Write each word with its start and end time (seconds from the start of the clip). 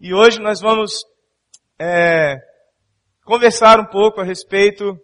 E 0.00 0.14
hoje 0.14 0.38
nós 0.38 0.60
vamos 0.60 0.92
é, 1.76 2.36
conversar 3.24 3.80
um 3.80 3.84
pouco 3.84 4.20
a 4.20 4.24
respeito 4.24 4.96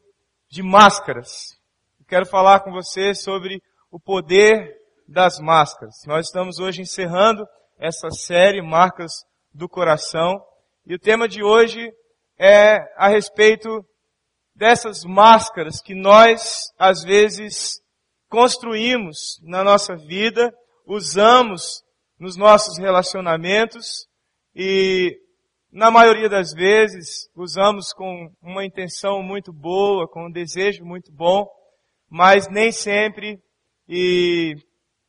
de 0.49 0.63
máscaras. 0.63 1.59
Eu 1.99 2.07
quero 2.07 2.25
falar 2.25 2.61
com 2.61 2.71
você 2.71 3.13
sobre 3.13 3.61
o 3.91 3.99
poder 3.99 4.73
das 5.09 5.41
máscaras. 5.41 5.97
Nós 6.07 6.27
estamos 6.27 6.61
hoje 6.61 6.81
encerrando 6.81 7.45
essa 7.77 8.09
série 8.11 8.63
Marcas 8.63 9.11
do 9.53 9.69
Coração 9.69 10.41
e 10.87 10.95
o 10.95 10.99
tema 10.99 11.27
de 11.27 11.43
hoje 11.43 11.93
é 12.39 12.77
a 12.97 13.09
respeito 13.09 13.85
dessas 14.55 15.03
máscaras 15.03 15.83
que 15.83 15.93
nós 15.97 16.73
às 16.79 17.03
vezes 17.03 17.83
construímos 18.29 19.41
na 19.43 19.65
nossa 19.65 19.97
vida, 19.97 20.55
usamos 20.87 21.83
nos 22.17 22.37
nossos 22.37 22.79
relacionamentos 22.79 24.07
e 24.55 25.17
na 25.73 25.91
maioria 25.91 26.29
das 26.29 26.53
vezes 26.53 27.29
usamos 27.35 27.93
com 27.93 28.31
uma 28.41 28.65
intenção 28.65 29.23
muito 29.23 29.53
boa, 29.53 30.09
com 30.09 30.27
um 30.27 30.31
desejo 30.31 30.85
muito 30.85 31.13
bom, 31.13 31.47
mas 32.09 32.49
nem 32.49 32.71
sempre 32.71 33.39
e 33.89 34.55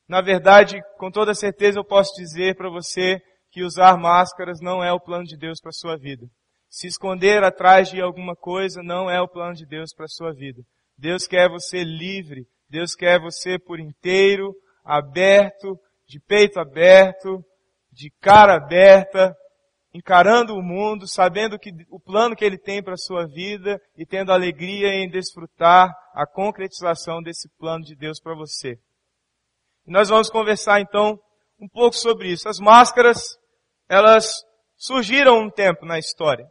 na 0.08 0.22
verdade, 0.22 0.80
com 0.98 1.10
toda 1.10 1.34
certeza 1.34 1.80
eu 1.80 1.84
posso 1.84 2.14
dizer 2.16 2.56
para 2.56 2.70
você 2.70 3.20
que 3.52 3.64
usar 3.64 3.98
máscaras 3.98 4.60
não 4.62 4.84
é 4.84 4.92
o 4.92 5.00
plano 5.00 5.24
de 5.24 5.38
Deus 5.38 5.60
para 5.60 5.70
a 5.70 5.74
sua 5.74 5.98
vida. 5.98 6.26
Se 6.70 6.88
esconder 6.88 7.44
atrás 7.44 7.90
de 7.90 8.02
alguma 8.02 8.36
coisa 8.36 8.84
não 8.84 9.10
é 9.10 9.20
o 9.22 9.28
plano 9.28 9.56
de 9.56 9.66
Deus 9.66 9.94
para 9.96 10.06
a 10.06 10.10
sua 10.10 10.34
vida. 10.34 10.62
Deus 10.98 11.26
quer 11.26 11.50
você 11.50 11.84
livre, 11.84 12.46
Deus 12.70 12.94
quer 12.94 13.20
você 13.20 13.58
por 13.58 13.80
inteiro, 13.80 14.54
aberto, 14.84 15.80
de 16.08 16.20
peito 16.20 16.60
aberto, 16.60 17.44
de 17.96 18.12
cara 18.22 18.56
aberta, 18.56 19.34
encarando 19.94 20.54
o 20.54 20.62
mundo, 20.62 21.08
sabendo 21.08 21.58
que 21.58 21.72
o 21.90 22.00
plano 22.00 22.36
que 22.36 22.44
Ele 22.44 22.58
tem 22.58 22.84
para 22.84 22.94
a 22.94 22.98
sua 22.98 23.26
vida 23.26 23.80
e 23.98 24.06
tendo 24.06 24.32
alegria 24.34 24.90
em 24.94 25.10
desfrutar 25.10 25.90
a 26.14 26.28
concretização 26.28 27.22
desse 27.22 27.50
plano 27.58 27.84
de 27.84 27.96
Deus 27.96 28.20
para 28.20 28.36
você. 28.36 28.78
E 29.88 29.92
nós 29.92 30.10
vamos 30.10 30.30
conversar 30.30 30.82
então 30.82 31.18
um 31.60 31.70
pouco 31.70 31.96
sobre 31.96 32.30
isso. 32.30 32.50
As 32.50 32.60
máscaras, 32.60 33.22
elas 33.88 34.30
surgiram 34.76 35.40
um 35.40 35.50
tempo 35.50 35.86
na 35.86 35.98
história. 35.98 36.46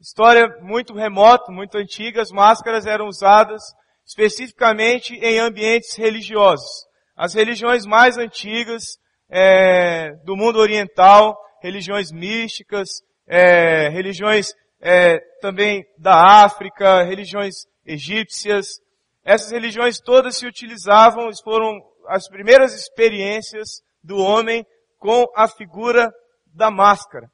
História 0.00 0.46
muito 0.60 0.94
remota, 0.94 1.50
muito 1.50 1.76
antiga, 1.76 2.22
as 2.22 2.30
máscaras 2.30 2.86
eram 2.86 3.08
usadas 3.08 3.62
especificamente 4.06 5.14
em 5.14 5.40
ambientes 5.40 5.96
religiosos. 5.96 6.86
As 7.16 7.34
religiões 7.34 7.84
mais 7.84 8.16
antigas 8.16 8.98
é, 9.28 10.12
do 10.24 10.36
mundo 10.36 10.58
oriental, 10.58 11.36
religiões 11.62 12.12
místicas, 12.12 12.88
é, 13.26 13.88
religiões 13.88 14.54
é, 14.80 15.18
também 15.40 15.84
da 15.98 16.44
África, 16.44 17.02
religiões 17.02 17.66
egípcias, 17.84 18.80
essas 19.24 19.50
religiões 19.50 19.98
todas 19.98 20.36
se 20.36 20.46
utilizavam, 20.46 21.28
foram 21.42 21.80
as 22.06 22.28
primeiras 22.28 22.74
experiências 22.74 23.82
do 24.02 24.18
homem 24.18 24.64
com 24.98 25.24
a 25.34 25.48
figura 25.48 26.12
da 26.46 26.70
máscara. 26.70 27.28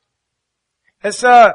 Essa, 1.03 1.55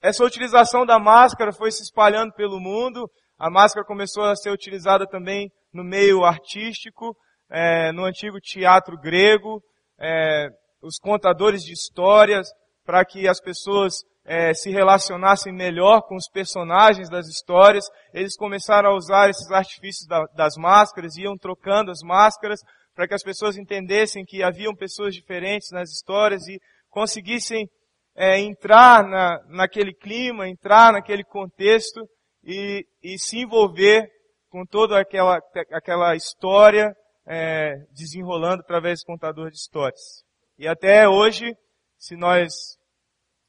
essa 0.00 0.24
utilização 0.24 0.86
da 0.86 0.98
máscara 0.98 1.52
foi 1.52 1.70
se 1.70 1.82
espalhando 1.82 2.32
pelo 2.32 2.58
mundo, 2.58 3.10
a 3.38 3.50
máscara 3.50 3.86
começou 3.86 4.24
a 4.24 4.36
ser 4.36 4.50
utilizada 4.50 5.06
também 5.06 5.50
no 5.72 5.84
meio 5.84 6.24
artístico, 6.24 7.16
é, 7.50 7.90
no 7.92 8.04
antigo 8.04 8.38
teatro 8.40 8.96
grego, 8.96 9.62
é, 9.98 10.48
os 10.80 10.98
contadores 10.98 11.62
de 11.62 11.72
histórias, 11.72 12.48
para 12.84 13.04
que 13.04 13.28
as 13.28 13.40
pessoas 13.40 13.94
é, 14.24 14.54
se 14.54 14.70
relacionassem 14.70 15.52
melhor 15.52 16.02
com 16.02 16.14
os 16.14 16.28
personagens 16.28 17.10
das 17.10 17.26
histórias, 17.26 17.84
eles 18.14 18.36
começaram 18.36 18.90
a 18.90 18.94
usar 18.94 19.28
esses 19.28 19.50
artifícios 19.50 20.06
da, 20.06 20.24
das 20.36 20.54
máscaras, 20.56 21.16
iam 21.16 21.36
trocando 21.36 21.90
as 21.90 22.00
máscaras, 22.02 22.60
para 22.94 23.08
que 23.08 23.14
as 23.14 23.22
pessoas 23.22 23.56
entendessem 23.56 24.24
que 24.24 24.42
haviam 24.42 24.74
pessoas 24.74 25.14
diferentes 25.14 25.70
nas 25.72 25.90
histórias 25.90 26.46
e 26.46 26.60
conseguissem 26.88 27.68
é, 28.16 28.38
entrar 28.38 29.04
na, 29.04 29.38
naquele 29.48 29.94
clima, 29.94 30.48
entrar 30.48 30.92
naquele 30.92 31.24
contexto 31.24 32.00
e, 32.44 32.84
e 33.02 33.18
se 33.18 33.38
envolver 33.38 34.08
com 34.50 34.64
toda 34.66 35.00
aquela, 35.00 35.38
aquela 35.72 36.14
história 36.14 36.94
é, 37.26 37.74
desenrolando 37.92 38.62
através 38.62 39.00
do 39.00 39.06
contador 39.06 39.50
de 39.50 39.56
histórias. 39.56 40.24
E 40.58 40.66
até 40.66 41.08
hoje, 41.08 41.54
se 41.98 42.16
nós, 42.16 42.52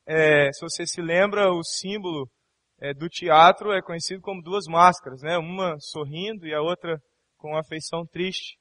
é, 0.05 0.51
se 0.51 0.61
você 0.61 0.85
se 0.85 1.01
lembra, 1.01 1.51
o 1.51 1.63
símbolo 1.63 2.29
é, 2.79 2.93
do 2.93 3.09
teatro 3.09 3.71
é 3.71 3.81
conhecido 3.81 4.21
como 4.21 4.41
duas 4.41 4.65
máscaras, 4.67 5.21
né? 5.21 5.37
Uma 5.37 5.75
sorrindo 5.79 6.47
e 6.47 6.53
a 6.53 6.61
outra 6.61 6.99
com 7.37 7.49
uma 7.49 7.63
feição 7.63 8.05
triste. 8.05 8.57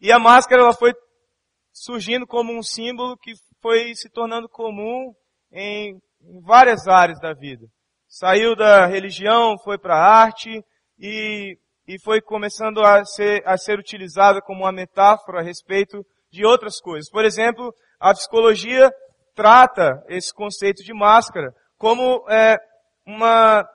E 0.00 0.10
a 0.12 0.18
máscara 0.18 0.62
ela 0.62 0.74
foi 0.74 0.92
surgindo 1.72 2.26
como 2.26 2.52
um 2.52 2.62
símbolo 2.62 3.16
que 3.16 3.32
foi 3.60 3.94
se 3.94 4.10
tornando 4.10 4.48
comum 4.48 5.12
em, 5.52 5.96
em 6.22 6.40
várias 6.42 6.86
áreas 6.86 7.18
da 7.20 7.32
vida 7.32 7.66
saiu 8.14 8.54
da 8.54 8.86
religião, 8.86 9.58
foi 9.64 9.76
para 9.76 9.96
a 9.96 10.22
arte 10.22 10.48
e, 10.98 11.58
e 11.86 11.98
foi 12.00 12.20
começando 12.20 12.82
a 12.82 13.04
ser, 13.04 13.42
a 13.46 13.56
ser 13.56 13.78
utilizada 13.78 14.40
como 14.40 14.60
uma 14.60 14.72
metáfora 14.72 15.40
a 15.40 15.42
respeito 15.42 16.04
de 16.30 16.44
outras 16.44 16.80
coisas. 16.80 17.10
Por 17.10 17.24
exemplo, 17.24 17.74
a 18.00 18.12
psicologia 18.12 18.90
trata 19.34 20.02
esse 20.08 20.32
conceito 20.32 20.82
de 20.82 20.94
máscara 20.94 21.54
como 21.76 22.24
é, 22.30 22.56
uma 23.06 23.68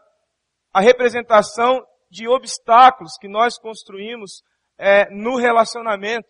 a 0.73 0.81
representação 0.81 1.83
de 2.09 2.27
obstáculos 2.27 3.17
que 3.19 3.27
nós 3.27 3.57
construímos 3.57 4.41
é, 4.77 5.09
no 5.09 5.35
relacionamento 5.37 6.29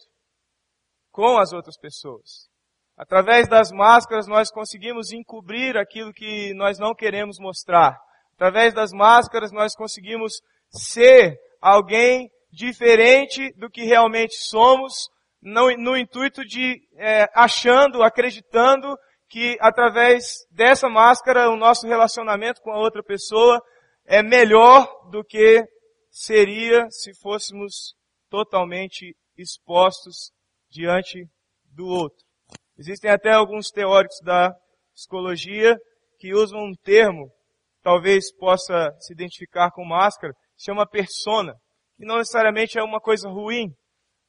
com 1.11 1.37
as 1.37 1.53
outras 1.53 1.77
pessoas. 1.77 2.49
Através 2.97 3.47
das 3.47 3.71
máscaras 3.71 4.27
nós 4.27 4.51
conseguimos 4.51 5.11
encobrir 5.11 5.77
aquilo 5.77 6.11
que 6.11 6.53
nós 6.53 6.77
não 6.77 6.93
queremos 6.93 7.39
mostrar. 7.39 7.97
Através 8.35 8.73
das 8.73 8.91
máscaras 8.91 9.51
nós 9.51 9.75
conseguimos 9.75 10.33
ser 10.69 11.39
alguém 11.61 12.29
diferente 12.51 13.53
do 13.57 13.69
que 13.69 13.83
realmente 13.83 14.35
somos, 14.35 15.09
no, 15.41 15.69
no 15.77 15.97
intuito 15.97 16.43
de 16.43 16.81
é, 16.97 17.27
achando, 17.33 18.03
acreditando 18.03 18.97
que 19.29 19.57
através 19.59 20.45
dessa 20.51 20.89
máscara 20.89 21.49
o 21.49 21.55
nosso 21.55 21.87
relacionamento 21.87 22.61
com 22.61 22.71
a 22.71 22.79
outra 22.79 23.03
pessoa 23.03 23.61
é 24.05 24.23
melhor 24.23 24.87
do 25.11 25.23
que 25.23 25.63
seria 26.09 26.87
se 26.89 27.13
fôssemos 27.21 27.93
totalmente 28.29 29.15
expostos 29.37 30.31
diante 30.69 31.25
do 31.75 31.85
outro. 31.85 32.17
Existem 32.77 33.11
até 33.11 33.31
alguns 33.31 33.69
teóricos 33.69 34.17
da 34.23 34.51
psicologia 34.93 35.77
que 36.17 36.33
usam 36.33 36.59
um 36.59 36.73
termo, 36.83 37.31
talvez 37.81 38.33
possa 38.35 38.91
se 38.99 39.13
identificar 39.13 39.71
com 39.71 39.85
máscara, 39.85 40.33
chama 40.59 40.85
persona, 40.85 41.53
que 41.97 42.05
não 42.05 42.17
necessariamente 42.17 42.77
é 42.77 42.83
uma 42.83 42.99
coisa 42.99 43.29
ruim, 43.29 43.73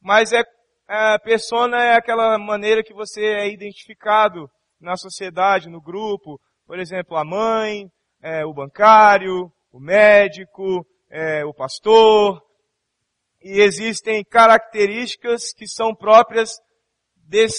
mas 0.01 0.31
é 0.31 0.43
a 0.87 1.19
persona 1.19 1.77
é 1.81 1.95
aquela 1.95 2.37
maneira 2.37 2.83
que 2.83 2.93
você 2.93 3.23
é 3.23 3.49
identificado 3.49 4.49
na 4.79 4.97
sociedade, 4.97 5.69
no 5.69 5.81
grupo, 5.81 6.39
por 6.65 6.79
exemplo, 6.79 7.15
a 7.15 7.23
mãe, 7.23 7.89
é, 8.21 8.45
o 8.45 8.53
bancário, 8.53 9.51
o 9.71 9.79
médico, 9.79 10.85
é, 11.09 11.45
o 11.45 11.53
pastor, 11.53 12.41
e 13.41 13.61
existem 13.61 14.23
características 14.23 15.53
que 15.53 15.67
são 15.67 15.95
próprias 15.95 16.57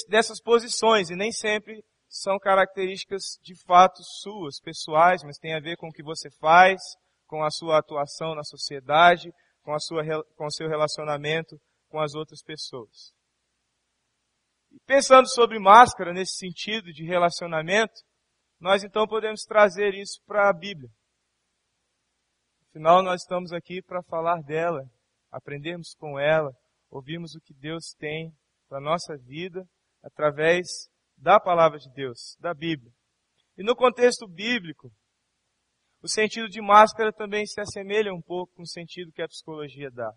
dessas 0.09 0.41
posições, 0.41 1.09
e 1.09 1.17
nem 1.17 1.33
sempre 1.33 1.83
são 2.09 2.39
características 2.39 3.39
de 3.43 3.55
fato 3.65 4.03
suas, 4.03 4.61
pessoais, 4.61 5.23
mas 5.25 5.39
tem 5.39 5.55
a 5.55 5.61
ver 5.61 5.77
com 5.79 5.89
o 5.89 5.93
que 5.93 6.03
você 6.03 6.31
faz, 6.39 6.81
com 7.33 7.43
a 7.43 7.51
sua 7.51 7.79
atuação 7.79 8.35
na 8.35 8.45
sociedade, 8.45 9.33
com, 9.63 9.73
a 9.73 9.79
sua, 9.79 10.03
com 10.37 10.45
o 10.45 10.51
seu 10.51 10.69
relacionamento 10.69 11.59
com 11.89 11.99
as 11.99 12.13
outras 12.15 12.43
pessoas. 12.43 13.15
E 14.71 14.79
pensando 14.85 15.27
sobre 15.27 15.59
máscara 15.59 16.13
nesse 16.13 16.37
sentido 16.37 16.93
de 16.93 17.07
relacionamento, 17.07 17.95
nós 18.61 18.85
então 18.85 19.07
podemos 19.07 19.45
trazer 19.45 19.95
isso 19.95 20.21
para 20.27 20.51
a 20.51 20.53
Bíblia. 20.53 20.91
Afinal, 22.69 23.03
nós 23.03 23.23
estamos 23.23 23.51
aqui 23.51 23.81
para 23.81 24.03
falar 24.03 24.43
dela, 24.43 24.83
aprendermos 25.31 25.95
com 25.95 26.21
ela, 26.21 26.51
ouvirmos 26.91 27.35
o 27.35 27.41
que 27.41 27.55
Deus 27.55 27.95
tem 27.99 28.31
para 28.69 28.77
a 28.77 28.83
nossa 28.83 29.17
vida 29.17 29.65
através 30.03 30.67
da 31.17 31.41
palavra 31.41 31.79
de 31.79 31.91
Deus, 31.95 32.37
da 32.39 32.53
Bíblia. 32.53 32.93
E 33.57 33.65
no 33.65 33.75
contexto 33.75 34.29
bíblico, 34.29 34.93
o 36.03 36.09
sentido 36.09 36.49
de 36.49 36.61
máscara 36.61 37.13
também 37.13 37.47
se 37.47 37.61
assemelha 37.61 38.13
um 38.13 38.21
pouco 38.21 38.53
com 38.57 38.63
o 38.63 38.67
sentido 38.67 39.13
que 39.13 39.23
a 39.23 39.29
psicologia 39.29 39.91
dá. 39.91 40.13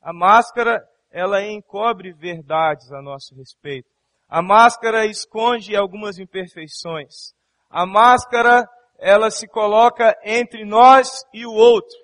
A 0.00 0.12
máscara, 0.12 0.82
ela 1.10 1.40
encobre 1.42 2.12
verdades 2.12 2.90
a 2.90 3.00
nosso 3.00 3.34
respeito. 3.36 3.88
A 4.28 4.42
máscara 4.42 5.06
esconde 5.06 5.76
algumas 5.76 6.18
imperfeições. 6.18 7.34
A 7.70 7.86
máscara, 7.86 8.66
ela 8.98 9.30
se 9.30 9.46
coloca 9.46 10.12
entre 10.24 10.64
nós 10.64 11.24
e 11.32 11.46
o 11.46 11.52
outro. 11.52 11.96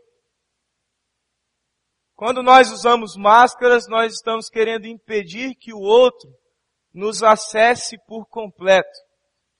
Quando 2.14 2.42
nós 2.42 2.70
usamos 2.70 3.16
máscaras, 3.16 3.88
nós 3.88 4.12
estamos 4.12 4.48
querendo 4.48 4.86
impedir 4.86 5.54
que 5.56 5.72
o 5.72 5.80
outro 5.80 6.28
nos 6.92 7.22
acesse 7.22 7.96
por 8.06 8.26
completo, 8.26 8.98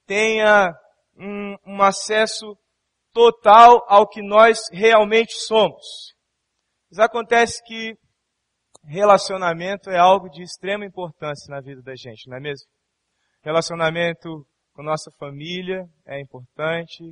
tenha 0.06 0.72
um, 1.16 1.56
um 1.66 1.82
acesso 1.82 2.56
total 3.12 3.84
ao 3.88 4.08
que 4.08 4.22
nós 4.22 4.58
realmente 4.72 5.34
somos. 5.34 6.14
Mas 6.90 6.99
acontece 6.99 7.62
que 7.64 7.94
relacionamento 8.84 9.90
é 9.90 9.99
algo 9.99 10.28
de 10.28 10.43
extrema 10.43 10.84
importância 10.84 11.50
na 11.50 11.60
vida 11.60 11.82
da 11.82 11.94
gente, 11.94 12.28
não 12.28 12.37
é 12.37 12.40
mesmo? 12.40 12.66
Relacionamento 13.43 14.46
com 14.72 14.82
nossa 14.82 15.10
família 15.19 15.84
é 16.06 16.20
importante, 16.20 17.02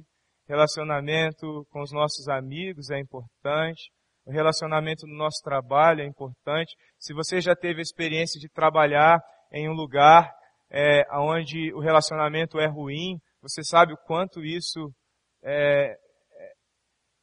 relacionamento 0.48 1.66
com 1.70 1.82
os 1.82 1.93
nossos 1.93 2.28
amigos 2.28 2.90
é 2.90 2.99
importante, 2.99 3.90
o 4.25 4.32
relacionamento 4.32 5.06
no 5.06 5.16
nosso 5.16 5.40
trabalho 5.42 6.00
é 6.00 6.06
importante. 6.06 6.75
Se 6.99 7.14
você 7.14 7.40
já 7.40 7.54
teve 7.54 7.81
a 7.81 7.82
experiência 7.82 8.40
de 8.40 8.49
trabalhar 8.49 9.20
em 9.52 9.69
um 9.69 9.72
lugar 9.72 10.28
é, 10.70 11.04
onde 11.12 11.72
o 11.75 11.81
relacionamento 11.81 12.58
é 12.58 12.66
ruim, 12.66 13.19
você 13.40 13.62
sabe 13.62 13.92
o 13.92 13.99
quanto 14.04 14.44
isso 14.44 14.90
é, 15.43 15.97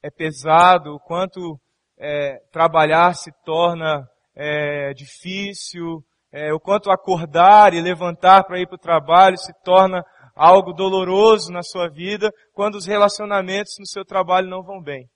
é 0.04 0.12
pesado, 0.12 0.96
o 0.96 1.00
quanto 1.00 1.60
é, 1.98 2.38
trabalhar 2.52 3.14
se 3.14 3.32
torna 3.46 4.06
é, 4.36 4.94
difícil, 4.94 6.04
é, 6.32 6.52
o 6.54 6.60
quanto 6.60 6.92
acordar 6.92 7.74
e 7.74 7.82
levantar 7.82 8.44
para 8.44 8.60
ir 8.60 8.68
para 8.68 8.76
o 8.76 8.80
trabalho 8.80 9.38
se 9.38 9.54
torna 9.64 10.04
algo 10.36 10.74
doloroso 10.74 11.52
na 11.52 11.62
sua 11.62 11.88
vida 11.90 12.32
quando 12.54 12.76
os 12.76 12.88
relacionamentos 12.88 13.76
no 13.80 13.86
seu 13.86 14.04
trabalho 14.04 14.50
não 14.50 14.64
vão 14.64 14.82
bem. 14.82 15.08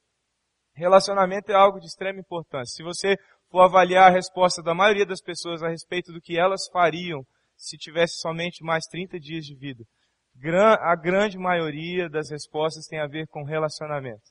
Relacionamento 0.76 1.52
é 1.52 1.56
algo 1.56 1.80
de 1.80 1.88
extrema 1.88 2.20
importância. 2.20 2.76
Se 2.76 2.84
você 2.84 3.16
for 3.50 3.62
avaliar 3.62 4.12
a 4.12 4.14
resposta 4.14 4.62
da 4.62 4.76
maioria 4.76 5.06
das 5.06 5.22
pessoas 5.22 5.64
a 5.64 5.70
respeito 5.70 6.12
do 6.12 6.22
que 6.22 6.40
elas 6.40 6.68
fariam 6.72 7.24
se 7.56 7.78
tivesse 7.78 8.18
somente 8.20 8.64
mais 8.64 8.86
30 8.86 9.20
dias 9.20 9.44
de 9.44 9.56
vida, 9.56 9.84
a 10.82 10.96
grande 10.96 11.38
maioria 11.38 12.10
das 12.10 12.30
respostas 12.30 12.86
tem 12.88 13.00
a 13.00 13.08
ver 13.08 13.28
com 13.28 13.44
relacionamento. 13.44 14.22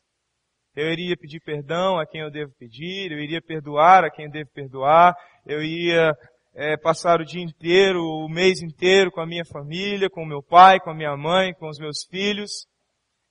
Eu 0.74 0.92
iria 0.92 1.16
pedir 1.16 1.40
perdão 1.40 1.98
a 1.98 2.06
quem 2.06 2.20
eu 2.20 2.30
devo 2.30 2.52
pedir, 2.58 3.10
eu 3.10 3.18
iria 3.18 3.40
perdoar 3.40 4.04
a 4.04 4.10
quem 4.10 4.26
eu 4.26 4.30
devo 4.30 4.50
perdoar, 4.52 5.14
eu 5.46 5.62
ia 5.62 6.12
é, 6.54 6.76
passar 6.76 7.20
o 7.20 7.24
dia 7.24 7.42
inteiro, 7.42 8.00
o 8.00 8.28
mês 8.28 8.60
inteiro 8.62 9.10
com 9.10 9.20
a 9.20 9.26
minha 9.26 9.44
família, 9.44 10.10
com 10.10 10.24
meu 10.24 10.42
pai, 10.42 10.78
com 10.78 10.90
a 10.90 10.94
minha 10.94 11.16
mãe, 11.16 11.54
com 11.54 11.68
os 11.68 11.78
meus 11.78 12.04
filhos. 12.10 12.66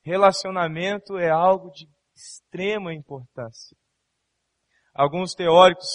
Relacionamento 0.04 1.18
é 1.18 1.30
algo 1.30 1.70
de 1.72 1.88
extrema 2.16 2.94
importância. 2.94 3.76
Alguns 4.94 5.34
teóricos 5.34 5.88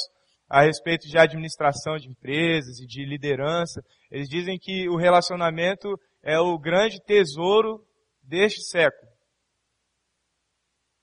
a 0.48 0.62
respeito 0.62 1.06
de 1.06 1.16
administração 1.16 1.96
de 1.96 2.08
empresas 2.08 2.80
e 2.80 2.86
de 2.86 3.04
liderança, 3.04 3.80
eles 4.10 4.28
dizem 4.28 4.58
que 4.58 4.88
o 4.88 4.96
relacionamento 4.96 5.88
é 6.22 6.38
o 6.38 6.58
grande 6.58 7.00
tesouro 7.04 7.80
deste 8.22 8.62
século. 8.62 9.10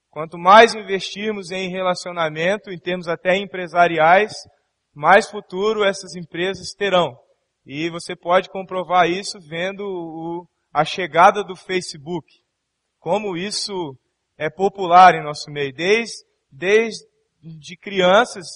Quanto 0.09 0.37
mais 0.37 0.73
investirmos 0.73 1.51
em 1.51 1.69
relacionamento, 1.69 2.71
em 2.71 2.79
termos 2.79 3.07
até 3.07 3.35
empresariais, 3.35 4.33
mais 4.93 5.29
futuro 5.29 5.83
essas 5.83 6.15
empresas 6.15 6.73
terão. 6.73 7.15
E 7.65 7.89
você 7.89 8.15
pode 8.15 8.49
comprovar 8.49 9.09
isso 9.09 9.37
vendo 9.47 9.81
o, 9.81 10.47
a 10.73 10.83
chegada 10.83 11.43
do 11.43 11.55
Facebook. 11.55 12.25
Como 12.99 13.37
isso 13.37 13.95
é 14.37 14.49
popular 14.49 15.13
em 15.13 15.23
nosso 15.23 15.51
meio, 15.51 15.73
desde, 15.73 16.15
desde 16.51 17.77
crianças 17.77 18.47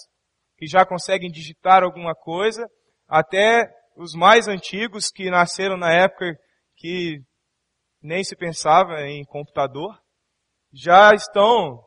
que 0.58 0.66
já 0.66 0.86
conseguem 0.86 1.30
digitar 1.30 1.84
alguma 1.84 2.16
coisa, 2.16 2.66
até 3.08 3.70
os 3.96 4.14
mais 4.14 4.48
antigos 4.48 5.10
que 5.10 5.30
nasceram 5.30 5.78
na 5.78 5.94
época 5.94 6.26
que 6.82 7.22
nem 8.02 8.24
se 8.24 8.36
pensava 8.36 9.04
em 9.04 9.24
computador, 9.24 9.96
já 10.74 11.14
estão 11.14 11.80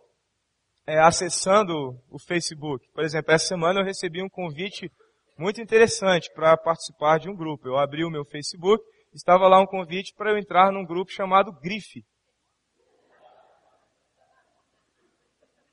é, 0.87 1.01
acessando 1.01 1.99
o 2.09 2.19
Facebook. 2.19 2.87
Por 2.93 3.03
exemplo, 3.03 3.33
essa 3.33 3.47
semana 3.47 3.81
eu 3.81 3.85
recebi 3.85 4.23
um 4.23 4.29
convite 4.29 4.89
muito 5.37 5.61
interessante 5.61 6.31
para 6.33 6.57
participar 6.57 7.19
de 7.19 7.29
um 7.29 7.35
grupo. 7.35 7.67
Eu 7.67 7.77
abri 7.77 8.05
o 8.05 8.11
meu 8.11 8.25
Facebook, 8.25 8.85
estava 9.13 9.49
lá 9.49 9.61
um 9.61 9.67
convite 9.67 10.15
para 10.17 10.31
eu 10.31 10.39
entrar 10.39 10.71
num 10.71 10.87
grupo 10.87 11.11
chamado 11.11 11.53
Grife. 11.61 12.05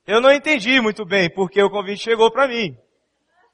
Eu 0.07 0.19
não 0.19 0.31
entendi 0.31 0.81
muito 0.81 1.05
bem 1.05 1.31
porque 1.31 1.61
o 1.61 1.69
convite 1.69 2.01
chegou 2.01 2.31
para 2.31 2.47
mim. 2.47 2.75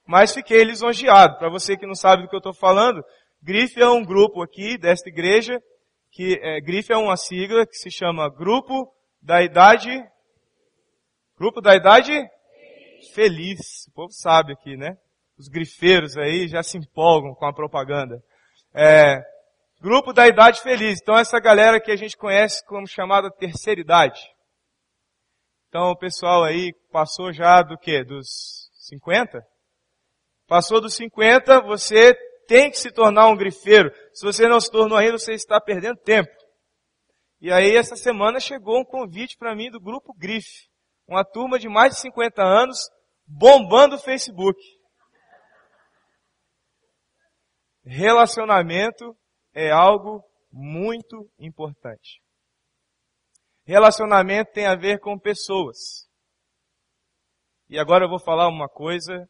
Mas 0.05 0.33
fiquei 0.33 0.63
lisonjeado. 0.63 1.37
Para 1.37 1.49
você 1.49 1.75
que 1.75 1.85
não 1.85 1.93
sabe 1.93 2.23
do 2.23 2.29
que 2.29 2.35
eu 2.35 2.39
estou 2.39 2.53
falando, 2.53 3.03
Grife 3.41 3.81
é 3.81 3.87
um 3.87 4.03
grupo 4.03 4.41
aqui 4.41 4.77
desta 4.77 5.09
igreja, 5.09 5.61
que 6.11 6.39
é, 6.41 6.59
Grife 6.59 6.91
é 6.91 6.97
uma 6.97 7.15
sigla 7.15 7.65
que 7.65 7.75
se 7.75 7.91
chama 7.91 8.29
Grupo 8.29 8.91
da 9.21 9.41
Idade, 9.41 10.03
Grupo 11.37 11.61
da 11.61 11.75
Idade 11.75 12.13
Feliz. 13.13 13.87
O 13.87 13.93
povo 13.93 14.11
sabe 14.11 14.53
aqui, 14.53 14.75
né? 14.75 14.97
Os 15.37 15.47
grifeiros 15.47 16.17
aí 16.17 16.47
já 16.47 16.63
se 16.63 16.77
empolgam 16.77 17.35
com 17.35 17.45
a 17.45 17.53
propaganda. 17.53 18.21
É, 18.73 19.21
Grupo 19.79 20.11
da 20.11 20.27
Idade 20.27 20.61
Feliz. 20.61 20.99
Então 21.01 21.17
essa 21.17 21.39
galera 21.39 21.79
que 21.79 21.91
a 21.91 21.95
gente 21.95 22.17
conhece 22.17 22.65
como 22.65 22.87
chamada 22.87 23.29
terceira 23.29 23.79
idade. 23.79 24.19
Então 25.69 25.91
o 25.91 25.97
pessoal 25.97 26.43
aí 26.43 26.73
passou 26.91 27.31
já 27.31 27.61
do 27.61 27.77
que? 27.77 28.03
Dos 28.03 28.71
50? 28.87 29.45
Passou 30.47 30.81
dos 30.81 30.95
50, 30.95 31.61
você 31.61 32.17
tem 32.47 32.71
que 32.71 32.79
se 32.79 32.91
tornar 32.91 33.27
um 33.27 33.35
grifeiro. 33.35 33.91
Se 34.13 34.25
você 34.25 34.47
não 34.47 34.59
se 34.59 34.71
tornou 34.71 34.97
ainda, 34.97 35.17
você 35.17 35.33
está 35.33 35.59
perdendo 35.59 35.97
tempo. 35.97 36.31
E 37.39 37.51
aí 37.51 37.75
essa 37.75 37.95
semana 37.95 38.39
chegou 38.39 38.79
um 38.79 38.85
convite 38.85 39.37
para 39.37 39.55
mim 39.55 39.69
do 39.69 39.79
grupo 39.79 40.13
Grife. 40.17 40.67
Uma 41.07 41.23
turma 41.23 41.59
de 41.59 41.69
mais 41.69 41.93
de 41.93 42.01
50 42.01 42.41
anos 42.41 42.79
bombando 43.25 43.95
o 43.95 43.99
Facebook. 43.99 44.59
Relacionamento 47.85 49.15
é 49.53 49.71
algo 49.71 50.23
muito 50.51 51.29
importante. 51.39 52.21
Relacionamento 53.65 54.51
tem 54.51 54.65
a 54.65 54.75
ver 54.75 54.99
com 54.99 55.19
pessoas. 55.19 56.07
E 57.69 57.77
agora 57.77 58.05
eu 58.05 58.09
vou 58.09 58.19
falar 58.19 58.47
uma 58.47 58.67
coisa 58.67 59.27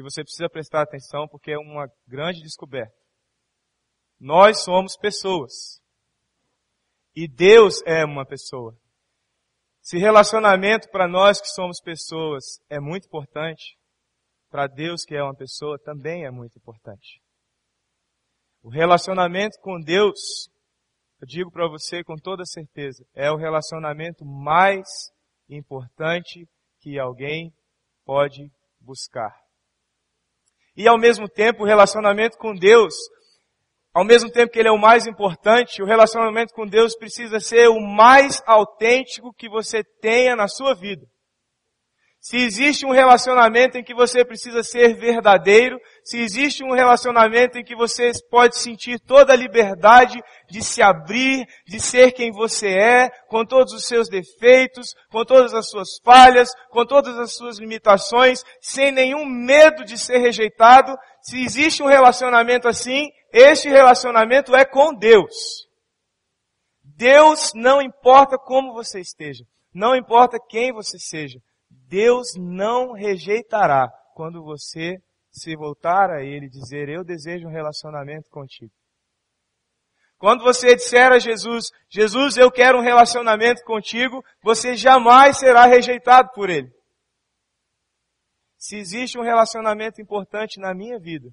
que 0.00 0.02
você 0.02 0.22
precisa 0.22 0.48
prestar 0.48 0.82
atenção 0.82 1.28
porque 1.28 1.52
é 1.52 1.58
uma 1.58 1.86
grande 2.06 2.40
descoberta. 2.40 2.94
Nós 4.18 4.64
somos 4.64 4.96
pessoas. 4.96 5.80
E 7.14 7.28
Deus 7.28 7.82
é 7.84 8.04
uma 8.04 8.24
pessoa. 8.24 8.74
Se 9.82 9.98
relacionamento 9.98 10.88
para 10.90 11.06
nós 11.06 11.40
que 11.40 11.48
somos 11.48 11.80
pessoas 11.80 12.44
é 12.68 12.80
muito 12.80 13.06
importante, 13.06 13.76
para 14.48 14.66
Deus 14.66 15.04
que 15.04 15.14
é 15.14 15.22
uma 15.22 15.34
pessoa 15.34 15.78
também 15.78 16.24
é 16.24 16.30
muito 16.30 16.58
importante. 16.58 17.20
O 18.62 18.70
relacionamento 18.70 19.58
com 19.60 19.78
Deus 19.80 20.48
eu 21.20 21.26
digo 21.26 21.50
para 21.50 21.68
você 21.68 22.02
com 22.02 22.16
toda 22.16 22.46
certeza, 22.46 23.04
é 23.14 23.30
o 23.30 23.36
relacionamento 23.36 24.24
mais 24.24 24.88
importante 25.50 26.48
que 26.80 26.98
alguém 26.98 27.52
pode 28.06 28.50
buscar. 28.80 29.39
E 30.80 30.88
ao 30.88 30.96
mesmo 30.96 31.28
tempo, 31.28 31.62
o 31.62 31.66
relacionamento 31.66 32.38
com 32.38 32.54
Deus, 32.54 32.94
ao 33.92 34.02
mesmo 34.02 34.30
tempo 34.30 34.50
que 34.50 34.58
ele 34.58 34.68
é 34.70 34.72
o 34.72 34.80
mais 34.80 35.06
importante, 35.06 35.82
o 35.82 35.84
relacionamento 35.84 36.54
com 36.54 36.66
Deus 36.66 36.96
precisa 36.96 37.38
ser 37.38 37.68
o 37.68 37.78
mais 37.78 38.40
autêntico 38.46 39.30
que 39.36 39.46
você 39.46 39.84
tenha 40.00 40.34
na 40.34 40.48
sua 40.48 40.74
vida. 40.74 41.02
Se 42.20 42.36
existe 42.36 42.84
um 42.84 42.90
relacionamento 42.90 43.78
em 43.78 43.82
que 43.82 43.94
você 43.94 44.22
precisa 44.22 44.62
ser 44.62 44.94
verdadeiro, 44.94 45.80
se 46.04 46.18
existe 46.18 46.62
um 46.62 46.74
relacionamento 46.74 47.56
em 47.56 47.64
que 47.64 47.74
você 47.74 48.12
pode 48.30 48.58
sentir 48.58 49.00
toda 49.00 49.32
a 49.32 49.36
liberdade 49.36 50.20
de 50.46 50.62
se 50.62 50.82
abrir, 50.82 51.48
de 51.66 51.80
ser 51.80 52.12
quem 52.12 52.30
você 52.30 52.68
é, 52.68 53.08
com 53.26 53.42
todos 53.42 53.72
os 53.72 53.86
seus 53.86 54.06
defeitos, 54.10 54.94
com 55.10 55.24
todas 55.24 55.54
as 55.54 55.70
suas 55.70 55.98
falhas, 56.04 56.50
com 56.68 56.84
todas 56.84 57.18
as 57.18 57.34
suas 57.34 57.58
limitações, 57.58 58.44
sem 58.60 58.92
nenhum 58.92 59.24
medo 59.24 59.82
de 59.82 59.96
ser 59.96 60.18
rejeitado, 60.18 60.94
se 61.22 61.42
existe 61.42 61.82
um 61.82 61.86
relacionamento 61.86 62.68
assim, 62.68 63.08
este 63.32 63.70
relacionamento 63.70 64.54
é 64.54 64.66
com 64.66 64.92
Deus. 64.92 65.66
Deus 66.84 67.52
não 67.54 67.80
importa 67.80 68.36
como 68.36 68.74
você 68.74 69.00
esteja, 69.00 69.44
não 69.72 69.96
importa 69.96 70.38
quem 70.38 70.70
você 70.70 70.98
seja. 70.98 71.40
Deus 71.90 72.28
não 72.38 72.92
rejeitará 72.92 73.88
quando 74.14 74.44
você 74.44 74.96
se 75.28 75.56
voltar 75.56 76.08
a 76.08 76.22
Ele 76.22 76.46
e 76.46 76.48
dizer, 76.48 76.88
eu 76.88 77.02
desejo 77.04 77.48
um 77.48 77.50
relacionamento 77.50 78.30
contigo. 78.30 78.72
Quando 80.16 80.44
você 80.44 80.76
disser 80.76 81.10
a 81.10 81.18
Jesus, 81.18 81.66
Jesus, 81.88 82.36
eu 82.36 82.50
quero 82.50 82.78
um 82.78 82.82
relacionamento 82.82 83.64
contigo, 83.64 84.22
você 84.40 84.76
jamais 84.76 85.38
será 85.38 85.66
rejeitado 85.66 86.30
por 86.32 86.48
Ele. 86.48 86.70
Se 88.56 88.76
existe 88.76 89.18
um 89.18 89.22
relacionamento 89.22 90.00
importante 90.00 90.60
na 90.60 90.72
minha 90.72 90.98
vida, 90.98 91.28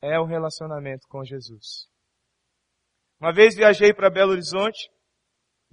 é 0.00 0.20
o 0.20 0.26
relacionamento 0.26 1.08
com 1.08 1.24
Jesus. 1.24 1.88
Uma 3.18 3.32
vez 3.32 3.56
viajei 3.56 3.92
para 3.92 4.10
Belo 4.10 4.30
Horizonte 4.32 4.88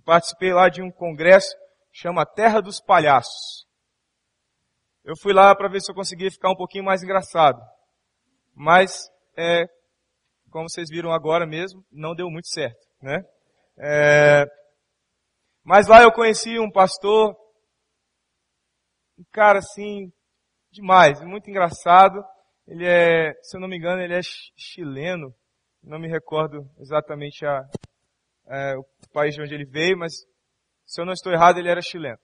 participei 0.05 0.53
lá 0.53 0.69
de 0.69 0.81
um 0.81 0.91
congresso 0.91 1.55
chama 1.95 2.25
Terra 2.25 2.61
dos 2.61 2.81
Palhaços. 2.81 3.65
Eu 5.03 5.13
fui 5.21 5.31
lá 5.33 5.55
para 5.55 5.69
ver 5.69 5.79
se 5.79 5.89
eu 5.89 5.95
conseguia 5.95 6.29
ficar 6.29 6.51
um 6.51 6.55
pouquinho 6.55 6.83
mais 6.83 7.01
engraçado. 7.01 7.61
Mas, 8.53 9.09
é, 9.37 9.65
como 10.51 10.69
vocês 10.69 10.89
viram 10.89 11.11
agora 11.11 11.47
mesmo, 11.47 11.85
não 11.89 12.13
deu 12.13 12.29
muito 12.29 12.49
certo, 12.49 12.85
né? 13.01 13.23
É, 13.77 14.45
mas 15.63 15.87
lá 15.87 16.01
eu 16.01 16.11
conheci 16.11 16.59
um 16.59 16.69
pastor, 16.69 17.33
um 19.17 19.23
cara 19.31 19.59
assim, 19.59 20.11
demais, 20.71 21.21
muito 21.21 21.49
engraçado. 21.49 22.21
Ele 22.67 22.85
é, 22.85 23.33
se 23.41 23.55
eu 23.55 23.61
não 23.61 23.69
me 23.69 23.77
engano, 23.77 24.01
ele 24.01 24.15
é 24.15 24.21
chileno. 24.57 25.33
Não 25.81 25.99
me 25.99 26.09
recordo 26.09 26.69
exatamente 26.77 27.45
a, 27.45 27.61
é, 28.47 28.75
o 28.75 28.85
país 29.13 29.35
de 29.35 29.41
onde 29.41 29.53
ele 29.53 29.65
veio, 29.65 29.97
mas 29.97 30.25
se 30.85 31.01
eu 31.01 31.05
não 31.05 31.13
estou 31.13 31.31
errado, 31.31 31.57
ele 31.57 31.69
era 31.69 31.81
chileno. 31.81 32.19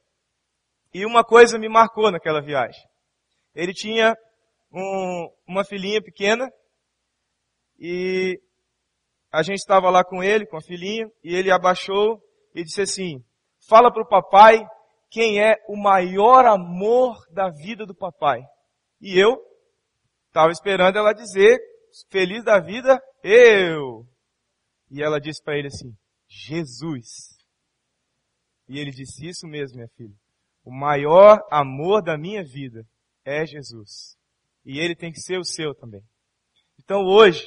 E 0.93 1.05
uma 1.05 1.23
coisa 1.23 1.57
me 1.57 1.69
marcou 1.69 2.11
naquela 2.11 2.41
viagem. 2.41 2.81
Ele 3.55 3.73
tinha 3.73 4.15
um, 4.71 5.29
uma 5.47 5.63
filhinha 5.63 6.01
pequena 6.01 6.49
e 7.79 8.39
a 9.31 9.41
gente 9.41 9.59
estava 9.59 9.89
lá 9.89 10.03
com 10.03 10.23
ele, 10.23 10.45
com 10.45 10.57
a 10.57 10.61
filhinha, 10.61 11.09
e 11.23 11.33
ele 11.33 11.51
abaixou 11.51 12.21
e 12.53 12.63
disse 12.63 12.81
assim, 12.81 13.23
fala 13.67 13.91
para 13.91 14.03
o 14.03 14.07
papai 14.07 14.61
quem 15.09 15.41
é 15.41 15.55
o 15.67 15.77
maior 15.77 16.45
amor 16.45 17.17
da 17.31 17.49
vida 17.49 17.85
do 17.85 17.95
papai. 17.95 18.41
E 18.99 19.17
eu 19.17 19.37
estava 20.27 20.51
esperando 20.51 20.97
ela 20.97 21.13
dizer, 21.13 21.59
feliz 22.09 22.43
da 22.43 22.59
vida, 22.59 23.01
eu. 23.23 24.05
E 24.89 25.01
ela 25.01 25.19
disse 25.19 25.41
para 25.43 25.57
ele 25.57 25.67
assim, 25.67 25.91
Jesus. 26.27 27.30
E 28.71 28.79
ele 28.79 28.89
disse, 28.89 29.27
isso 29.27 29.45
mesmo, 29.45 29.75
minha 29.75 29.89
filha. 29.97 30.15
O 30.63 30.71
maior 30.71 31.37
amor 31.51 32.01
da 32.01 32.17
minha 32.17 32.41
vida 32.41 32.85
é 33.25 33.45
Jesus. 33.45 34.15
E 34.65 34.79
ele 34.79 34.95
tem 34.95 35.11
que 35.11 35.19
ser 35.19 35.37
o 35.37 35.43
seu 35.43 35.75
também. 35.75 36.01
Então 36.81 37.03
hoje, 37.03 37.45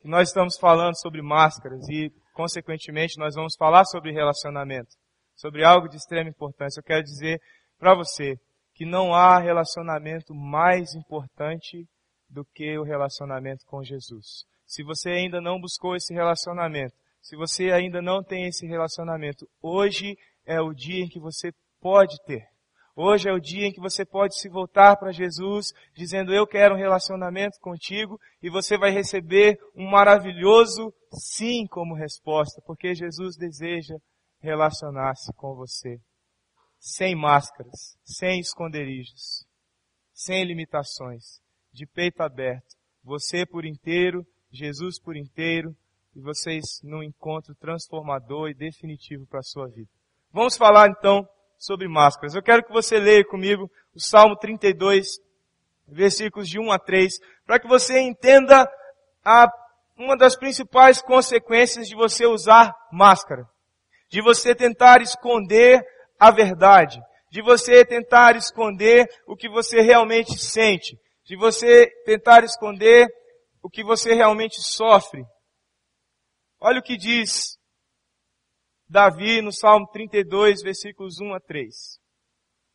que 0.00 0.08
nós 0.08 0.30
estamos 0.30 0.58
falando 0.58 1.00
sobre 1.00 1.22
máscaras 1.22 1.88
e, 1.88 2.10
consequentemente, 2.32 3.18
nós 3.18 3.36
vamos 3.36 3.54
falar 3.56 3.84
sobre 3.84 4.10
relacionamento, 4.10 4.90
sobre 5.36 5.64
algo 5.64 5.88
de 5.88 5.96
extrema 5.96 6.28
importância, 6.28 6.80
eu 6.80 6.84
quero 6.84 7.04
dizer 7.04 7.40
para 7.78 7.94
você 7.94 8.34
que 8.74 8.84
não 8.84 9.14
há 9.14 9.38
relacionamento 9.38 10.34
mais 10.34 10.92
importante 10.96 11.86
do 12.28 12.44
que 12.52 12.76
o 12.76 12.82
relacionamento 12.82 13.64
com 13.64 13.80
Jesus. 13.84 14.44
Se 14.66 14.82
você 14.82 15.10
ainda 15.10 15.40
não 15.40 15.60
buscou 15.60 15.94
esse 15.94 16.12
relacionamento, 16.12 16.96
se 17.22 17.36
você 17.36 17.70
ainda 17.70 18.02
não 18.02 18.24
tem 18.24 18.48
esse 18.48 18.66
relacionamento, 18.66 19.46
hoje 19.62 20.16
é 20.44 20.60
o 20.60 20.72
dia 20.72 21.04
em 21.04 21.08
que 21.08 21.20
você 21.20 21.52
pode 21.80 22.16
ter. 22.24 22.46
Hoje 22.96 23.28
é 23.28 23.32
o 23.32 23.40
dia 23.40 23.66
em 23.66 23.72
que 23.72 23.80
você 23.80 24.04
pode 24.04 24.38
se 24.38 24.48
voltar 24.48 24.96
para 24.96 25.10
Jesus, 25.10 25.72
dizendo 25.96 26.32
eu 26.32 26.46
quero 26.46 26.74
um 26.74 26.78
relacionamento 26.78 27.58
contigo, 27.60 28.20
e 28.40 28.48
você 28.48 28.78
vai 28.78 28.92
receber 28.92 29.58
um 29.74 29.90
maravilhoso 29.90 30.94
sim 31.12 31.66
como 31.66 31.96
resposta, 31.96 32.62
porque 32.64 32.94
Jesus 32.94 33.36
deseja 33.36 33.96
relacionar-se 34.38 35.32
com 35.34 35.56
você. 35.56 35.98
Sem 36.78 37.16
máscaras, 37.16 37.96
sem 38.04 38.38
esconderijos, 38.38 39.44
sem 40.12 40.44
limitações, 40.44 41.40
de 41.72 41.86
peito 41.86 42.22
aberto, 42.22 42.76
você 43.02 43.44
por 43.44 43.64
inteiro, 43.64 44.24
Jesus 44.52 45.00
por 45.00 45.16
inteiro, 45.16 45.74
e 46.14 46.20
vocês 46.20 46.80
num 46.84 47.02
encontro 47.02 47.56
transformador 47.56 48.50
e 48.50 48.54
definitivo 48.54 49.26
para 49.26 49.40
a 49.40 49.42
sua 49.42 49.66
vida. 49.66 49.90
Vamos 50.34 50.56
falar 50.56 50.88
então 50.88 51.24
sobre 51.56 51.86
máscaras. 51.86 52.34
Eu 52.34 52.42
quero 52.42 52.64
que 52.64 52.72
você 52.72 52.98
leia 52.98 53.24
comigo 53.24 53.70
o 53.94 54.00
Salmo 54.00 54.34
32, 54.36 55.06
versículos 55.86 56.48
de 56.48 56.58
1 56.58 56.72
a 56.72 56.78
3, 56.78 57.20
para 57.46 57.60
que 57.60 57.68
você 57.68 58.00
entenda 58.00 58.68
a, 59.24 59.48
uma 59.96 60.16
das 60.16 60.36
principais 60.36 61.00
consequências 61.00 61.86
de 61.86 61.94
você 61.94 62.26
usar 62.26 62.74
máscara. 62.90 63.48
De 64.10 64.20
você 64.20 64.56
tentar 64.56 65.00
esconder 65.00 65.80
a 66.18 66.32
verdade. 66.32 67.00
De 67.30 67.40
você 67.40 67.84
tentar 67.84 68.34
esconder 68.34 69.06
o 69.28 69.36
que 69.36 69.48
você 69.48 69.82
realmente 69.82 70.36
sente. 70.36 70.98
De 71.24 71.36
você 71.36 71.86
tentar 72.04 72.42
esconder 72.42 73.06
o 73.62 73.70
que 73.70 73.84
você 73.84 74.14
realmente 74.14 74.60
sofre. 74.60 75.24
Olha 76.60 76.80
o 76.80 76.82
que 76.82 76.96
diz 76.96 77.56
Davi 78.94 79.42
no 79.42 79.50
Salmo 79.50 79.88
32, 79.88 80.62
versículos 80.62 81.18
1 81.18 81.34
a 81.34 81.40
3. 81.40 81.98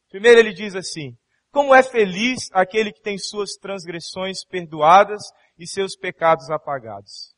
Primeiro 0.10 0.38
ele 0.42 0.52
diz 0.52 0.76
assim, 0.76 1.16
como 1.50 1.74
é 1.74 1.82
feliz 1.82 2.50
aquele 2.52 2.92
que 2.92 3.02
tem 3.02 3.18
suas 3.18 3.52
transgressões 3.52 4.44
perdoadas 4.44 5.24
e 5.58 5.66
seus 5.66 5.96
pecados 5.96 6.50
apagados. 6.50 7.34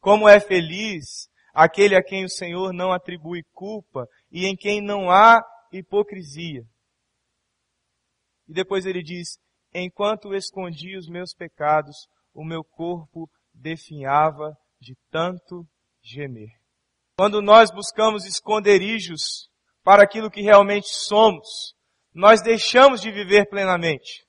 Como 0.00 0.28
é 0.28 0.40
feliz 0.40 1.28
aquele 1.54 1.94
a 1.94 2.02
quem 2.02 2.24
o 2.24 2.28
Senhor 2.28 2.72
não 2.72 2.92
atribui 2.92 3.44
culpa 3.52 4.08
e 4.28 4.44
em 4.44 4.56
quem 4.56 4.82
não 4.82 5.08
há 5.08 5.40
hipocrisia. 5.70 6.64
E 8.48 8.52
depois 8.52 8.86
ele 8.86 9.04
diz, 9.04 9.38
enquanto 9.72 10.34
escondi 10.34 10.96
os 10.96 11.08
meus 11.08 11.32
pecados, 11.32 11.94
o 12.34 12.44
meu 12.44 12.64
corpo 12.64 13.30
definhava 13.54 14.52
de 14.80 14.96
tanto 15.12 15.64
gemer. 16.02 16.63
Quando 17.16 17.40
nós 17.40 17.70
buscamos 17.70 18.24
esconderijos 18.24 19.48
para 19.84 20.02
aquilo 20.02 20.30
que 20.30 20.42
realmente 20.42 20.88
somos, 20.88 21.74
nós 22.12 22.42
deixamos 22.42 23.00
de 23.00 23.10
viver 23.10 23.48
plenamente. 23.48 24.24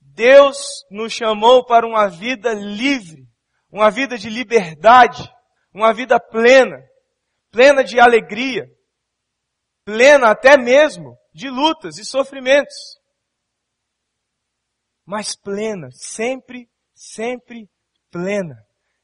Deus 0.00 0.84
nos 0.90 1.12
chamou 1.12 1.64
para 1.64 1.86
uma 1.86 2.08
vida 2.08 2.54
livre, 2.54 3.26
uma 3.70 3.90
vida 3.90 4.16
de 4.16 4.30
liberdade, 4.30 5.28
uma 5.74 5.92
vida 5.92 6.18
plena, 6.20 6.78
plena 7.50 7.82
de 7.82 7.98
alegria, 7.98 8.64
plena 9.84 10.30
até 10.30 10.56
mesmo 10.56 11.18
de 11.34 11.50
lutas 11.50 11.98
e 11.98 12.04
sofrimentos. 12.04 12.98
Mas 15.04 15.36
plena, 15.36 15.88
sempre, 15.90 16.68
sempre 16.94 17.68
plena, 18.10 18.56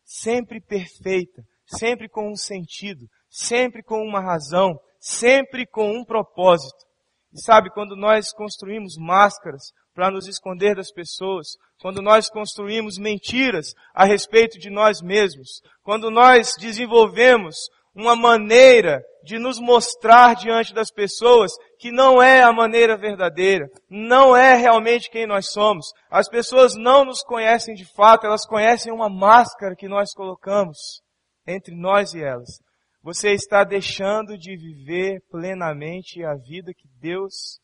sempre 0.04 0.60
perfeita, 0.60 1.42
sempre 1.78 2.08
com 2.08 2.30
um 2.30 2.36
sentido, 2.36 3.06
sempre 3.30 3.82
com 3.82 4.02
uma 4.02 4.20
razão, 4.20 4.78
sempre 5.00 5.66
com 5.66 5.90
um 5.90 6.04
propósito. 6.04 6.84
E 7.32 7.40
sabe, 7.40 7.70
quando 7.70 7.96
nós 7.96 8.32
construímos 8.32 8.96
máscaras 8.98 9.72
para 9.94 10.10
nos 10.10 10.26
esconder 10.26 10.76
das 10.76 10.92
pessoas, 10.92 11.48
quando 11.80 12.02
nós 12.02 12.28
construímos 12.28 12.98
mentiras 12.98 13.72
a 13.94 14.04
respeito 14.04 14.58
de 14.58 14.70
nós 14.70 15.00
mesmos, 15.00 15.60
quando 15.82 16.10
nós 16.10 16.54
desenvolvemos 16.58 17.56
uma 17.94 18.16
maneira 18.16 19.02
de 19.22 19.38
nos 19.38 19.58
mostrar 19.58 20.34
diante 20.34 20.72
das 20.74 20.90
pessoas 20.90 21.52
que 21.78 21.90
não 21.90 22.22
é 22.22 22.42
a 22.42 22.52
maneira 22.52 22.96
verdadeira, 22.96 23.66
não 23.88 24.36
é 24.36 24.54
realmente 24.54 25.10
quem 25.10 25.26
nós 25.26 25.50
somos. 25.50 25.86
As 26.10 26.28
pessoas 26.28 26.74
não 26.74 27.04
nos 27.04 27.22
conhecem 27.22 27.74
de 27.74 27.84
fato, 27.94 28.26
elas 28.26 28.46
conhecem 28.46 28.92
uma 28.92 29.08
máscara 29.08 29.76
que 29.76 29.88
nós 29.88 30.12
colocamos 30.14 31.02
entre 31.46 31.74
nós 31.74 32.14
e 32.14 32.22
elas. 32.22 32.60
Você 33.02 33.32
está 33.32 33.64
deixando 33.64 34.38
de 34.38 34.56
viver 34.56 35.20
plenamente 35.28 36.24
a 36.24 36.34
vida 36.34 36.72
que 36.72 36.88
Deus 37.00 37.58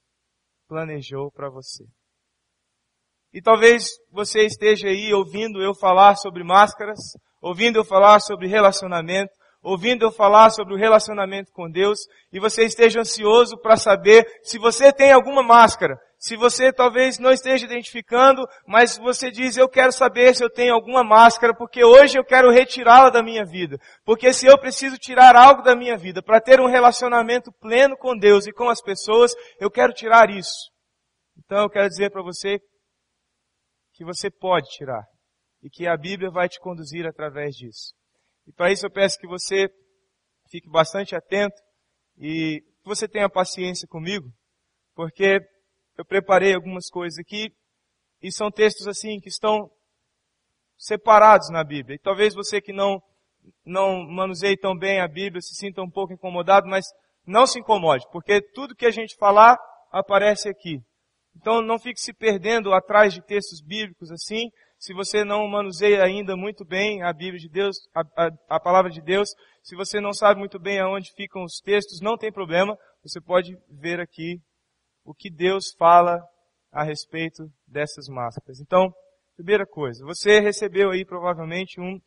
planejou 0.66 1.30
para 1.30 1.48
você. 1.48 1.84
E 3.32 3.40
talvez 3.40 3.90
você 4.10 4.44
esteja 4.44 4.88
aí 4.88 5.12
ouvindo 5.12 5.62
eu 5.62 5.74
falar 5.74 6.16
sobre 6.16 6.42
máscaras, 6.42 6.98
ouvindo 7.40 7.76
eu 7.76 7.84
falar 7.84 8.20
sobre 8.20 8.48
relacionamento, 8.48 9.32
ouvindo 9.62 10.04
eu 10.04 10.12
falar 10.12 10.50
sobre 10.50 10.74
o 10.74 10.78
relacionamento 10.78 11.52
com 11.52 11.70
Deus, 11.70 11.98
e 12.32 12.38
você 12.38 12.64
esteja 12.64 13.00
ansioso 13.00 13.58
para 13.58 13.76
saber 13.76 14.26
se 14.42 14.58
você 14.58 14.92
tem 14.92 15.12
alguma 15.12 15.42
máscara, 15.42 15.98
se 16.18 16.36
você 16.36 16.72
talvez 16.72 17.18
não 17.18 17.30
esteja 17.30 17.64
identificando, 17.64 18.44
mas 18.66 18.98
você 18.98 19.30
diz, 19.30 19.56
eu 19.56 19.68
quero 19.68 19.92
saber 19.92 20.34
se 20.34 20.42
eu 20.42 20.50
tenho 20.50 20.74
alguma 20.74 21.04
máscara, 21.04 21.54
porque 21.54 21.84
hoje 21.84 22.18
eu 22.18 22.24
quero 22.24 22.50
retirá-la 22.50 23.08
da 23.08 23.22
minha 23.22 23.44
vida. 23.44 23.78
Porque 24.04 24.32
se 24.32 24.46
eu 24.46 24.58
preciso 24.58 24.98
tirar 24.98 25.36
algo 25.36 25.62
da 25.62 25.76
minha 25.76 25.96
vida 25.96 26.20
para 26.20 26.40
ter 26.40 26.60
um 26.60 26.66
relacionamento 26.66 27.52
pleno 27.60 27.96
com 27.96 28.16
Deus 28.16 28.46
e 28.46 28.52
com 28.52 28.68
as 28.68 28.82
pessoas, 28.82 29.32
eu 29.60 29.70
quero 29.70 29.92
tirar 29.92 30.28
isso. 30.28 30.72
Então 31.38 31.62
eu 31.62 31.70
quero 31.70 31.88
dizer 31.88 32.10
para 32.10 32.22
você 32.22 32.58
que 33.94 34.04
você 34.04 34.28
pode 34.28 34.68
tirar 34.70 35.04
e 35.62 35.70
que 35.70 35.86
a 35.86 35.96
Bíblia 35.96 36.30
vai 36.30 36.48
te 36.48 36.58
conduzir 36.58 37.06
através 37.06 37.54
disso. 37.54 37.97
E 38.48 38.52
para 38.52 38.72
isso 38.72 38.86
eu 38.86 38.90
peço 38.90 39.18
que 39.18 39.26
você 39.26 39.68
fique 40.50 40.70
bastante 40.70 41.14
atento 41.14 41.54
e 42.16 42.62
que 42.82 42.88
você 42.88 43.06
tenha 43.06 43.28
paciência 43.28 43.86
comigo, 43.86 44.26
porque 44.94 45.38
eu 45.98 46.04
preparei 46.04 46.54
algumas 46.54 46.88
coisas 46.88 47.18
aqui 47.18 47.52
e 48.22 48.32
são 48.32 48.50
textos 48.50 48.88
assim 48.88 49.20
que 49.20 49.28
estão 49.28 49.70
separados 50.78 51.50
na 51.50 51.62
Bíblia. 51.62 51.96
E 51.96 51.98
talvez 51.98 52.34
você 52.34 52.58
que 52.60 52.72
não 52.72 53.02
não 53.64 54.02
manuseie 54.06 54.56
tão 54.56 54.76
bem 54.76 55.00
a 55.00 55.08
Bíblia 55.08 55.40
se 55.40 55.54
sinta 55.54 55.82
um 55.82 55.90
pouco 55.90 56.12
incomodado, 56.12 56.66
mas 56.66 56.86
não 57.26 57.46
se 57.46 57.58
incomode, 57.58 58.06
porque 58.10 58.40
tudo 58.40 58.74
que 58.74 58.86
a 58.86 58.90
gente 58.90 59.14
falar 59.16 59.58
aparece 59.92 60.48
aqui. 60.48 60.80
Então 61.36 61.60
não 61.60 61.78
fique 61.78 62.00
se 62.00 62.14
perdendo 62.14 62.72
atrás 62.72 63.12
de 63.12 63.22
textos 63.22 63.60
bíblicos 63.60 64.10
assim. 64.10 64.50
Se 64.78 64.94
você 64.94 65.24
não 65.24 65.46
manuseia 65.48 66.04
ainda 66.04 66.36
muito 66.36 66.64
bem 66.64 67.02
a 67.02 67.12
Bíblia 67.12 67.40
de 67.40 67.48
Deus, 67.48 67.76
a, 67.92 68.00
a, 68.16 68.30
a 68.56 68.60
palavra 68.60 68.90
de 68.90 69.00
Deus, 69.00 69.28
se 69.62 69.74
você 69.74 70.00
não 70.00 70.12
sabe 70.12 70.38
muito 70.38 70.58
bem 70.58 70.78
aonde 70.78 71.12
ficam 71.14 71.42
os 71.42 71.60
textos, 71.60 72.00
não 72.00 72.16
tem 72.16 72.32
problema. 72.32 72.78
Você 73.02 73.20
pode 73.20 73.58
ver 73.68 74.00
aqui 74.00 74.40
o 75.04 75.12
que 75.12 75.30
Deus 75.30 75.72
fala 75.76 76.22
a 76.70 76.84
respeito 76.84 77.50
dessas 77.66 78.08
máscaras. 78.08 78.60
Então, 78.60 78.92
primeira 79.34 79.66
coisa, 79.66 80.04
você 80.04 80.38
recebeu 80.38 80.90
aí 80.90 81.04
provavelmente 81.04 81.80
um, 81.80 82.00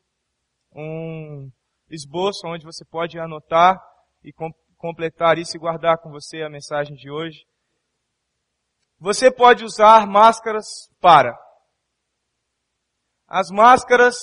um 0.74 1.52
esboço 1.90 2.48
onde 2.48 2.66
você 2.66 2.86
pode 2.86 3.20
anotar 3.20 3.78
e 4.24 4.32
com, 4.32 4.50
completar 4.78 5.38
isso 5.38 5.58
e 5.58 5.60
guardar 5.60 5.98
com 5.98 6.10
você 6.10 6.42
a 6.42 6.50
mensagem 6.50 6.96
de 6.96 7.12
hoje. 7.12 7.46
Você 9.00 9.30
pode 9.30 9.66
usar 9.66 10.08
máscaras 10.08 10.66
para. 11.02 11.36
As 13.34 13.50
máscaras 13.50 14.18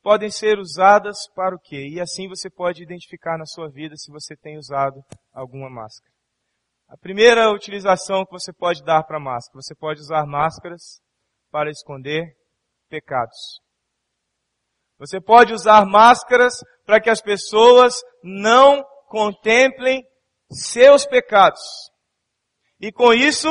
podem 0.00 0.30
ser 0.30 0.56
usadas 0.60 1.28
para 1.34 1.56
o 1.56 1.58
quê? 1.58 1.88
E 1.88 2.00
assim 2.00 2.28
você 2.28 2.48
pode 2.48 2.80
identificar 2.80 3.36
na 3.36 3.44
sua 3.44 3.68
vida 3.68 3.96
se 3.96 4.08
você 4.08 4.36
tem 4.36 4.56
usado 4.56 5.02
alguma 5.32 5.68
máscara. 5.68 6.12
A 6.88 6.96
primeira 6.96 7.50
utilização 7.50 8.24
que 8.24 8.30
você 8.30 8.52
pode 8.52 8.84
dar 8.84 9.02
para 9.02 9.18
máscara, 9.18 9.60
você 9.60 9.74
pode 9.74 10.00
usar 10.00 10.24
máscaras 10.26 11.02
para 11.50 11.70
esconder 11.70 12.36
pecados. 12.88 13.60
Você 14.96 15.20
pode 15.20 15.52
usar 15.52 15.84
máscaras 15.84 16.54
para 16.86 17.00
que 17.00 17.10
as 17.10 17.20
pessoas 17.20 17.96
não 18.22 18.84
contemplem 19.08 20.06
seus 20.52 21.04
pecados. 21.04 21.60
E 22.78 22.92
com 22.92 23.12
isso, 23.12 23.48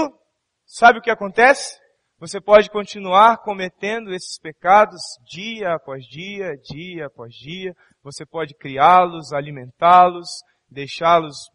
Sabe 0.74 1.00
o 1.00 1.02
que 1.02 1.12
acontece? 1.12 1.81
Você 2.22 2.40
pode 2.40 2.70
continuar 2.70 3.40
cometendo 3.40 4.14
esses 4.14 4.38
pecados 4.38 5.02
dia 5.26 5.74
após 5.74 6.06
dia, 6.06 6.56
dia 6.72 7.08
após 7.08 7.34
dia. 7.34 7.76
Você 8.04 8.24
pode 8.28 8.54
criá-los, 8.54 9.34
alimentá-los, 9.34 10.30
deixá-los 10.70 11.50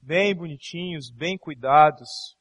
bem 0.00 0.34
bonitinhos, 0.34 1.08
bem 1.14 1.38
cuidados, 1.38 2.36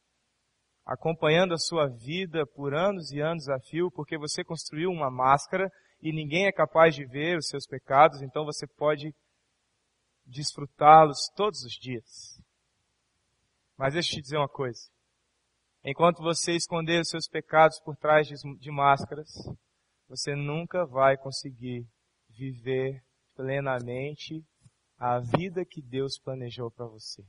acompanhando 0.83 1.53
a 1.53 1.59
sua 1.59 1.87
vida 1.87 2.47
por 2.47 2.73
anos 2.73 3.11
e 3.11 3.19
anos 3.19 3.47
a 3.47 3.59
fio, 3.59 3.91
porque 3.91 4.17
você 4.17 4.43
construiu 4.43 4.89
uma 4.89 5.11
máscara 5.11 5.71
e 6.01 6.11
ninguém 6.11 6.47
é 6.47 6.51
capaz 6.51 6.95
de 6.95 7.05
ver 7.05 7.37
os 7.37 7.45
seus 7.45 7.67
pecados, 7.67 8.23
então 8.23 8.43
você 8.43 8.65
pode 8.65 9.13
desfrutá-los 10.25 11.29
todos 11.35 11.61
os 11.61 11.73
dias. 11.73 12.41
Mas 13.77 13.93
deixa 13.93 14.13
eu 14.13 14.15
te 14.15 14.21
dizer 14.23 14.37
uma 14.37 14.49
coisa. 14.49 14.81
Enquanto 15.83 16.21
você 16.21 16.53
esconder 16.53 17.01
os 17.01 17.09
seus 17.09 17.27
pecados 17.27 17.79
por 17.83 17.95
trás 17.95 18.27
de, 18.27 18.71
máscaras, 18.71 19.29
você 20.07 20.35
nunca 20.35 20.85
vai 20.85 21.17
conseguir 21.17 21.87
viver 22.29 23.01
plenamente 23.35 24.43
a 24.99 25.19
vida 25.19 25.65
que 25.65 25.81
Deus 25.81 26.19
planejou 26.23 26.69
para 26.69 26.85
você. 26.85 27.23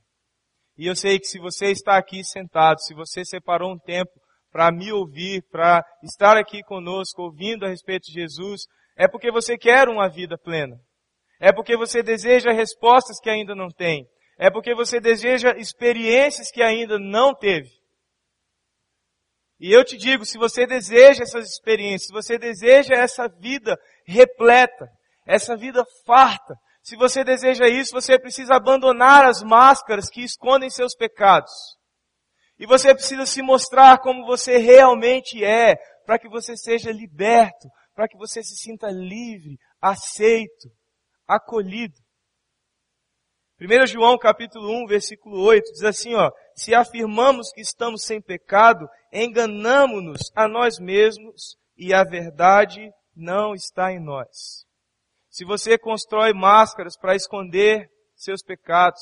E 0.76 0.86
eu 0.86 0.94
sei 0.94 1.18
que 1.18 1.26
se 1.26 1.38
você 1.38 1.70
está 1.70 1.96
aqui 1.96 2.22
sentado, 2.22 2.80
se 2.82 2.94
você 2.94 3.24
separou 3.24 3.72
um 3.72 3.78
tempo 3.78 4.10
para 4.50 4.70
me 4.70 4.92
ouvir, 4.92 5.42
para 5.50 5.82
estar 6.02 6.36
aqui 6.36 6.62
conosco, 6.62 7.22
ouvindo 7.22 7.64
a 7.64 7.68
respeito 7.70 8.04
de 8.04 8.12
Jesus, 8.12 8.66
é 8.96 9.08
porque 9.08 9.32
você 9.32 9.56
quer 9.56 9.88
uma 9.88 10.08
vida 10.08 10.36
plena. 10.36 10.76
É 11.40 11.52
porque 11.52 11.74
você 11.76 12.02
deseja 12.02 12.52
respostas 12.52 13.18
que 13.18 13.30
ainda 13.30 13.54
não 13.54 13.68
tem. 13.68 14.06
É 14.38 14.50
porque 14.50 14.74
você 14.74 15.00
deseja 15.00 15.56
experiências 15.56 16.50
que 16.50 16.62
ainda 16.62 16.98
não 16.98 17.34
teve. 17.34 17.81
E 19.62 19.72
eu 19.72 19.84
te 19.84 19.96
digo, 19.96 20.24
se 20.24 20.36
você 20.36 20.66
deseja 20.66 21.22
essas 21.22 21.48
experiências, 21.48 22.08
se 22.08 22.12
você 22.12 22.36
deseja 22.36 22.96
essa 22.96 23.28
vida 23.28 23.78
repleta, 24.04 24.88
essa 25.24 25.56
vida 25.56 25.84
farta, 26.04 26.56
se 26.82 26.96
você 26.96 27.22
deseja 27.22 27.68
isso, 27.68 27.92
você 27.92 28.18
precisa 28.18 28.56
abandonar 28.56 29.24
as 29.24 29.40
máscaras 29.40 30.10
que 30.10 30.20
escondem 30.20 30.68
seus 30.68 30.96
pecados. 30.96 31.52
E 32.58 32.66
você 32.66 32.92
precisa 32.92 33.24
se 33.24 33.40
mostrar 33.40 33.98
como 33.98 34.26
você 34.26 34.56
realmente 34.56 35.44
é, 35.44 35.76
para 36.04 36.18
que 36.18 36.28
você 36.28 36.56
seja 36.56 36.90
liberto, 36.90 37.68
para 37.94 38.08
que 38.08 38.18
você 38.18 38.42
se 38.42 38.56
sinta 38.56 38.88
livre, 38.90 39.56
aceito, 39.80 40.72
acolhido. 41.24 41.94
1 43.62 43.86
João 43.86 44.18
capítulo 44.18 44.72
1, 44.82 44.86
versículo 44.86 45.40
8, 45.40 45.70
diz 45.70 45.84
assim, 45.84 46.14
ó, 46.14 46.32
se 46.56 46.74
afirmamos 46.74 47.52
que 47.52 47.60
estamos 47.60 48.02
sem 48.02 48.20
pecado, 48.20 48.88
enganamos-nos 49.12 50.32
a 50.34 50.48
nós 50.48 50.80
mesmos 50.80 51.56
e 51.76 51.94
a 51.94 52.02
verdade 52.02 52.90
não 53.14 53.54
está 53.54 53.92
em 53.92 54.00
nós. 54.00 54.66
Se 55.30 55.44
você 55.44 55.78
constrói 55.78 56.32
máscaras 56.32 56.96
para 56.98 57.14
esconder 57.14 57.88
seus 58.16 58.42
pecados, 58.42 59.00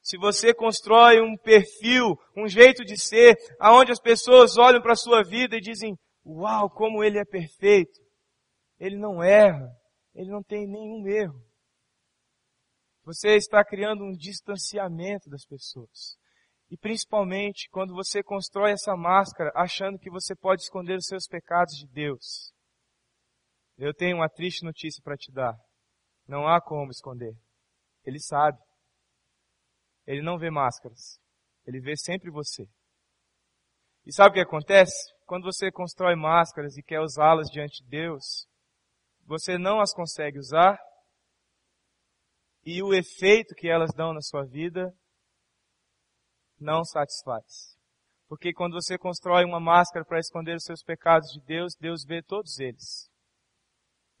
se 0.00 0.16
você 0.16 0.54
constrói 0.54 1.20
um 1.20 1.36
perfil, 1.36 2.16
um 2.34 2.48
jeito 2.48 2.86
de 2.86 2.98
ser, 2.98 3.36
aonde 3.60 3.92
as 3.92 4.00
pessoas 4.00 4.56
olham 4.56 4.80
para 4.80 4.92
a 4.92 4.96
sua 4.96 5.22
vida 5.22 5.56
e 5.56 5.60
dizem, 5.60 5.94
uau, 6.24 6.70
como 6.70 7.04
ele 7.04 7.18
é 7.18 7.26
perfeito. 7.26 8.00
Ele 8.80 8.96
não 8.96 9.22
erra, 9.22 9.68
ele 10.14 10.30
não 10.30 10.42
tem 10.42 10.66
nenhum 10.66 11.06
erro. 11.06 11.47
Você 13.08 13.36
está 13.36 13.64
criando 13.64 14.04
um 14.04 14.12
distanciamento 14.12 15.30
das 15.30 15.46
pessoas. 15.46 16.18
E 16.70 16.76
principalmente 16.76 17.66
quando 17.70 17.94
você 17.94 18.22
constrói 18.22 18.72
essa 18.72 18.94
máscara 18.94 19.50
achando 19.56 19.98
que 19.98 20.10
você 20.10 20.36
pode 20.36 20.60
esconder 20.60 20.98
os 20.98 21.06
seus 21.06 21.26
pecados 21.26 21.74
de 21.74 21.86
Deus. 21.86 22.52
Eu 23.78 23.94
tenho 23.94 24.18
uma 24.18 24.28
triste 24.28 24.62
notícia 24.62 25.02
para 25.02 25.16
te 25.16 25.32
dar. 25.32 25.56
Não 26.26 26.46
há 26.46 26.60
como 26.60 26.90
esconder. 26.90 27.32
Ele 28.04 28.20
sabe. 28.20 28.58
Ele 30.06 30.20
não 30.20 30.36
vê 30.36 30.50
máscaras. 30.50 31.18
Ele 31.64 31.80
vê 31.80 31.96
sempre 31.96 32.30
você. 32.30 32.68
E 34.04 34.12
sabe 34.12 34.32
o 34.32 34.34
que 34.34 34.40
acontece? 34.40 35.14
Quando 35.24 35.44
você 35.44 35.72
constrói 35.72 36.14
máscaras 36.14 36.76
e 36.76 36.82
quer 36.82 37.00
usá-las 37.00 37.48
diante 37.48 37.82
de 37.82 37.88
Deus, 37.88 38.46
você 39.24 39.56
não 39.56 39.80
as 39.80 39.94
consegue 39.94 40.38
usar 40.38 40.78
e 42.70 42.82
o 42.82 42.92
efeito 42.92 43.54
que 43.54 43.66
elas 43.66 43.94
dão 43.94 44.12
na 44.12 44.20
sua 44.20 44.44
vida 44.44 44.94
não 46.60 46.84
satisfaz. 46.84 47.74
Porque 48.28 48.52
quando 48.52 48.74
você 48.74 48.98
constrói 48.98 49.42
uma 49.46 49.58
máscara 49.58 50.04
para 50.04 50.18
esconder 50.18 50.54
os 50.54 50.64
seus 50.64 50.82
pecados 50.82 51.30
de 51.30 51.40
Deus, 51.46 51.72
Deus 51.80 52.04
vê 52.04 52.22
todos 52.22 52.58
eles. 52.58 53.08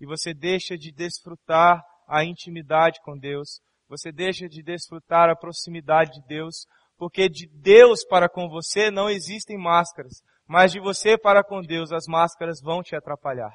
E 0.00 0.06
você 0.06 0.32
deixa 0.32 0.78
de 0.78 0.90
desfrutar 0.90 1.84
a 2.08 2.24
intimidade 2.24 3.00
com 3.02 3.18
Deus, 3.18 3.60
você 3.86 4.10
deixa 4.10 4.48
de 4.48 4.62
desfrutar 4.62 5.28
a 5.28 5.36
proximidade 5.36 6.12
de 6.12 6.26
Deus, 6.26 6.64
porque 6.96 7.28
de 7.28 7.46
Deus 7.52 8.02
para 8.02 8.30
com 8.30 8.48
você 8.48 8.90
não 8.90 9.10
existem 9.10 9.58
máscaras, 9.58 10.22
mas 10.46 10.72
de 10.72 10.80
você 10.80 11.18
para 11.18 11.44
com 11.44 11.60
Deus 11.60 11.92
as 11.92 12.06
máscaras 12.06 12.62
vão 12.62 12.82
te 12.82 12.96
atrapalhar. 12.96 13.52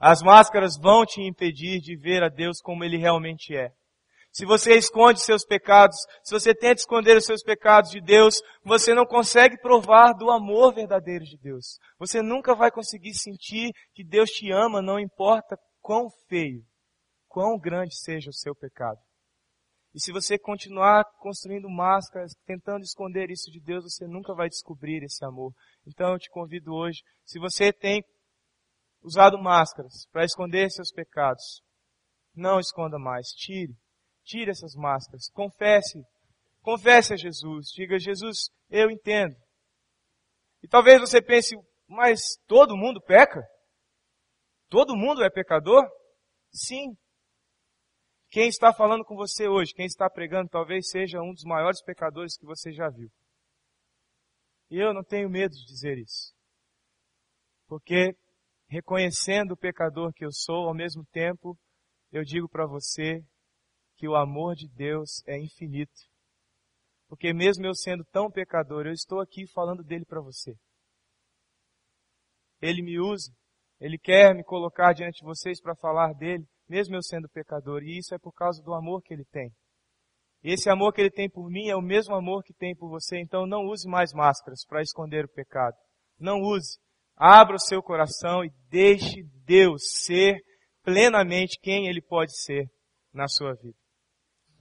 As 0.00 0.22
máscaras 0.22 0.78
vão 0.80 1.04
te 1.04 1.20
impedir 1.20 1.78
de 1.78 1.94
ver 1.94 2.22
a 2.22 2.30
Deus 2.30 2.58
como 2.62 2.84
Ele 2.84 2.96
realmente 2.96 3.54
é 3.54 3.70
se 4.32 4.46
você 4.46 4.76
esconde 4.76 5.20
seus 5.20 5.44
pecados, 5.44 5.96
se 6.24 6.32
você 6.32 6.54
tenta 6.54 6.80
esconder 6.80 7.18
os 7.18 7.26
seus 7.26 7.42
pecados 7.42 7.90
de 7.90 8.00
Deus, 8.00 8.40
você 8.64 8.94
não 8.94 9.04
consegue 9.04 9.58
provar 9.58 10.14
do 10.14 10.30
amor 10.30 10.74
verdadeiro 10.74 11.22
de 11.22 11.36
Deus. 11.36 11.78
Você 11.98 12.22
nunca 12.22 12.54
vai 12.54 12.70
conseguir 12.70 13.12
sentir 13.12 13.70
que 13.92 14.02
Deus 14.02 14.30
te 14.30 14.50
ama, 14.50 14.80
não 14.80 14.98
importa 14.98 15.58
quão 15.82 16.08
feio, 16.28 16.64
quão 17.28 17.58
grande 17.58 17.94
seja 17.94 18.30
o 18.30 18.34
seu 18.34 18.54
pecado. 18.54 18.98
E 19.94 20.00
se 20.00 20.10
você 20.10 20.38
continuar 20.38 21.04
construindo 21.18 21.68
máscaras, 21.68 22.32
tentando 22.46 22.82
esconder 22.82 23.30
isso 23.30 23.50
de 23.50 23.60
Deus, 23.60 23.84
você 23.84 24.06
nunca 24.06 24.34
vai 24.34 24.48
descobrir 24.48 25.02
esse 25.02 25.22
amor. 25.26 25.52
Então 25.86 26.14
eu 26.14 26.18
te 26.18 26.30
convido 26.30 26.72
hoje, 26.72 27.02
se 27.22 27.38
você 27.38 27.70
tem 27.70 28.02
usado 29.02 29.36
máscaras 29.38 30.06
para 30.10 30.24
esconder 30.24 30.70
seus 30.70 30.90
pecados, 30.90 31.60
não 32.34 32.58
esconda 32.58 32.98
mais, 32.98 33.28
tire. 33.28 33.76
Tire 34.24 34.50
essas 34.50 34.74
máscaras. 34.74 35.28
Confesse. 35.32 36.02
Confesse 36.60 37.14
a 37.14 37.16
Jesus. 37.16 37.68
Diga, 37.74 37.98
Jesus, 37.98 38.50
eu 38.70 38.90
entendo. 38.90 39.34
E 40.62 40.68
talvez 40.68 41.00
você 41.00 41.20
pense, 41.20 41.56
mas 41.88 42.20
todo 42.46 42.76
mundo 42.76 43.00
peca? 43.00 43.42
Todo 44.68 44.96
mundo 44.96 45.22
é 45.22 45.30
pecador? 45.30 45.82
Sim. 46.52 46.96
Quem 48.30 48.48
está 48.48 48.72
falando 48.72 49.04
com 49.04 49.14
você 49.14 49.46
hoje, 49.46 49.74
quem 49.74 49.84
está 49.84 50.08
pregando, 50.08 50.48
talvez 50.48 50.88
seja 50.88 51.20
um 51.20 51.34
dos 51.34 51.44
maiores 51.44 51.82
pecadores 51.82 52.36
que 52.36 52.46
você 52.46 52.72
já 52.72 52.88
viu. 52.88 53.10
E 54.70 54.78
eu 54.78 54.94
não 54.94 55.04
tenho 55.04 55.28
medo 55.28 55.54
de 55.54 55.66
dizer 55.66 55.98
isso. 55.98 56.32
Porque, 57.66 58.16
reconhecendo 58.68 59.52
o 59.52 59.56
pecador 59.56 60.12
que 60.14 60.24
eu 60.24 60.32
sou, 60.32 60.68
ao 60.68 60.74
mesmo 60.74 61.04
tempo, 61.12 61.58
eu 62.10 62.24
digo 62.24 62.48
para 62.48 62.66
você 62.66 63.22
que 64.02 64.08
o 64.08 64.16
amor 64.16 64.56
de 64.56 64.66
Deus 64.66 65.22
é 65.28 65.38
infinito. 65.38 65.92
Porque 67.06 67.32
mesmo 67.32 67.64
eu 67.64 67.72
sendo 67.72 68.04
tão 68.10 68.28
pecador, 68.28 68.84
eu 68.84 68.92
estou 68.92 69.20
aqui 69.20 69.46
falando 69.54 69.84
dele 69.84 70.04
para 70.04 70.20
você. 70.20 70.56
Ele 72.60 72.82
me 72.82 72.98
usa, 72.98 73.30
ele 73.78 73.96
quer 73.96 74.34
me 74.34 74.42
colocar 74.42 74.92
diante 74.92 75.20
de 75.20 75.24
vocês 75.24 75.60
para 75.60 75.76
falar 75.76 76.14
dele, 76.14 76.44
mesmo 76.68 76.96
eu 76.96 77.02
sendo 77.02 77.28
pecador, 77.28 77.84
e 77.84 77.96
isso 77.96 78.12
é 78.12 78.18
por 78.18 78.32
causa 78.32 78.60
do 78.60 78.74
amor 78.74 79.02
que 79.02 79.14
ele 79.14 79.24
tem. 79.30 79.52
Esse 80.42 80.68
amor 80.68 80.92
que 80.92 81.00
ele 81.00 81.10
tem 81.12 81.30
por 81.30 81.48
mim 81.48 81.68
é 81.68 81.76
o 81.76 81.80
mesmo 81.80 82.16
amor 82.16 82.42
que 82.42 82.52
tem 82.54 82.74
por 82.74 82.88
você, 82.88 83.20
então 83.20 83.46
não 83.46 83.66
use 83.66 83.88
mais 83.88 84.12
máscaras 84.12 84.64
para 84.66 84.82
esconder 84.82 85.26
o 85.26 85.32
pecado. 85.32 85.76
Não 86.18 86.40
use. 86.40 86.76
Abra 87.14 87.54
o 87.54 87.60
seu 87.60 87.80
coração 87.80 88.44
e 88.44 88.50
deixe 88.68 89.22
Deus 89.44 89.80
ser 90.02 90.40
plenamente 90.82 91.56
quem 91.62 91.86
ele 91.86 92.02
pode 92.02 92.36
ser 92.36 92.66
na 93.14 93.28
sua 93.28 93.54
vida. 93.54 93.81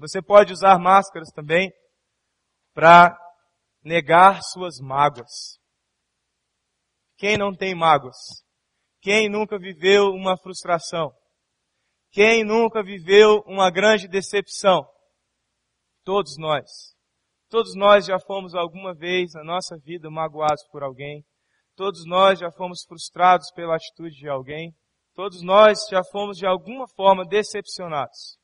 Você 0.02 0.20
pode 0.20 0.52
usar 0.52 0.80
máscaras 0.80 1.30
também 1.30 1.72
para 2.74 3.16
negar 3.84 4.42
suas 4.42 4.80
mágoas. 4.80 5.60
Quem 7.18 7.38
não 7.38 7.54
tem 7.54 7.76
mágoas? 7.76 8.18
Quem 9.00 9.30
nunca 9.30 9.60
viveu 9.60 10.08
uma 10.08 10.36
frustração? 10.36 11.14
Quem 12.10 12.44
nunca 12.44 12.82
viveu 12.82 13.44
uma 13.46 13.70
grande 13.70 14.08
decepção? 14.08 14.84
Todos 16.04 16.36
nós. 16.40 16.96
Todos 17.48 17.76
nós 17.76 18.08
já 18.08 18.20
fomos 18.20 18.56
alguma 18.56 18.96
vez 18.96 19.34
na 19.34 19.44
nossa 19.44 19.78
vida 19.78 20.10
magoados 20.10 20.68
por 20.72 20.82
alguém. 20.82 21.24
Todos 21.76 22.08
nós 22.08 22.40
já 22.40 22.52
fomos 22.52 22.84
frustrados 22.88 23.52
pela 23.54 23.76
atitude 23.76 24.16
de 24.16 24.28
alguém. 24.28 24.74
Todos 25.14 25.44
nós 25.44 25.78
já 25.92 26.02
fomos 26.12 26.38
de 26.38 26.48
alguma 26.48 26.88
forma 26.88 27.24
decepcionados. 27.24 28.41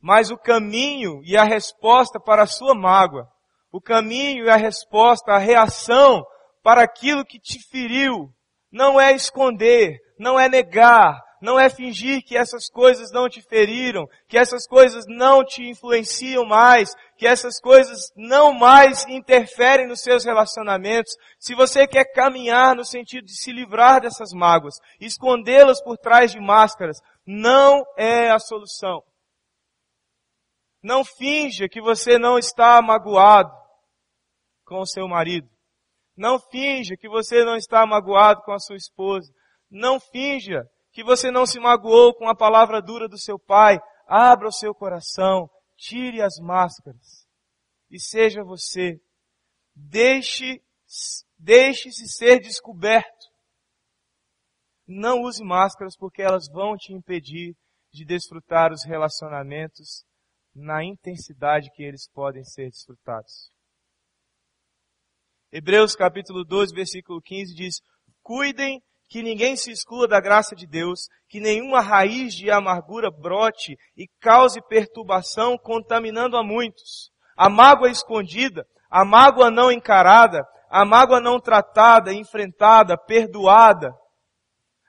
Mas 0.00 0.30
o 0.30 0.36
caminho 0.36 1.20
e 1.24 1.36
a 1.36 1.44
resposta 1.44 2.20
para 2.20 2.42
a 2.42 2.46
sua 2.46 2.74
mágoa, 2.74 3.26
o 3.72 3.80
caminho 3.80 4.46
e 4.46 4.50
a 4.50 4.56
resposta, 4.56 5.32
a 5.32 5.38
reação 5.38 6.24
para 6.62 6.82
aquilo 6.82 7.24
que 7.24 7.38
te 7.38 7.58
feriu, 7.70 8.30
não 8.70 9.00
é 9.00 9.12
esconder, 9.12 9.98
não 10.18 10.38
é 10.38 10.48
negar, 10.48 11.18
não 11.40 11.58
é 11.58 11.70
fingir 11.70 12.22
que 12.24 12.36
essas 12.36 12.68
coisas 12.68 13.10
não 13.12 13.28
te 13.28 13.40
feriram, 13.42 14.06
que 14.28 14.36
essas 14.36 14.66
coisas 14.66 15.04
não 15.06 15.44
te 15.44 15.62
influenciam 15.62 16.44
mais, 16.44 16.90
que 17.16 17.26
essas 17.26 17.60
coisas 17.60 18.10
não 18.16 18.52
mais 18.52 19.06
interferem 19.08 19.86
nos 19.86 20.00
seus 20.00 20.24
relacionamentos. 20.24 21.14
Se 21.38 21.54
você 21.54 21.86
quer 21.86 22.04
caminhar 22.12 22.74
no 22.74 22.84
sentido 22.84 23.24
de 23.24 23.36
se 23.36 23.52
livrar 23.52 24.00
dessas 24.00 24.32
mágoas, 24.32 24.74
escondê-las 25.00 25.82
por 25.82 25.96
trás 25.96 26.32
de 26.32 26.40
máscaras, 26.40 26.98
não 27.26 27.84
é 27.96 28.30
a 28.30 28.38
solução. 28.38 29.02
Não 30.82 31.04
finja 31.04 31.68
que 31.68 31.80
você 31.80 32.18
não 32.18 32.38
está 32.38 32.80
magoado 32.80 33.52
com 34.64 34.80
o 34.80 34.86
seu 34.86 35.08
marido. 35.08 35.48
Não 36.16 36.38
finja 36.38 36.96
que 36.96 37.08
você 37.08 37.44
não 37.44 37.56
está 37.56 37.84
magoado 37.86 38.42
com 38.42 38.52
a 38.52 38.58
sua 38.58 38.76
esposa. 38.76 39.32
Não 39.70 39.98
finja 39.98 40.62
que 40.92 41.02
você 41.02 41.30
não 41.30 41.46
se 41.46 41.58
magoou 41.58 42.14
com 42.14 42.28
a 42.28 42.34
palavra 42.34 42.80
dura 42.80 43.08
do 43.08 43.18
seu 43.18 43.38
pai. 43.38 43.78
Abra 44.06 44.48
o 44.48 44.52
seu 44.52 44.74
coração, 44.74 45.50
tire 45.76 46.22
as 46.22 46.38
máscaras 46.40 47.28
e 47.90 48.00
seja 48.00 48.42
você. 48.42 49.00
Deixe, 49.74 50.62
deixe-se 51.38 52.08
ser 52.08 52.40
descoberto. 52.40 53.28
Não 54.86 55.22
use 55.22 55.44
máscaras 55.44 55.96
porque 55.96 56.22
elas 56.22 56.48
vão 56.48 56.76
te 56.76 56.92
impedir 56.92 57.54
de 57.92 58.04
desfrutar 58.04 58.72
os 58.72 58.84
relacionamentos 58.84 60.04
na 60.58 60.84
intensidade 60.84 61.70
que 61.74 61.82
eles 61.82 62.08
podem 62.12 62.44
ser 62.44 62.70
desfrutados. 62.70 63.50
Hebreus 65.50 65.94
capítulo 65.94 66.44
12, 66.44 66.74
versículo 66.74 67.22
15 67.22 67.54
diz, 67.54 67.76
cuidem 68.22 68.82
que 69.08 69.22
ninguém 69.22 69.56
se 69.56 69.70
exclua 69.70 70.06
da 70.06 70.20
graça 70.20 70.54
de 70.54 70.66
Deus, 70.66 71.08
que 71.28 71.40
nenhuma 71.40 71.80
raiz 71.80 72.34
de 72.34 72.50
amargura 72.50 73.10
brote 73.10 73.78
e 73.96 74.06
cause 74.20 74.60
perturbação, 74.68 75.56
contaminando 75.56 76.36
a 76.36 76.42
muitos. 76.42 77.10
A 77.34 77.48
mágoa 77.48 77.90
escondida, 77.90 78.66
a 78.90 79.04
mágoa 79.04 79.50
não 79.50 79.72
encarada, 79.72 80.44
a 80.68 80.84
mágoa 80.84 81.20
não 81.20 81.40
tratada, 81.40 82.12
enfrentada, 82.12 82.98
perdoada, 82.98 83.90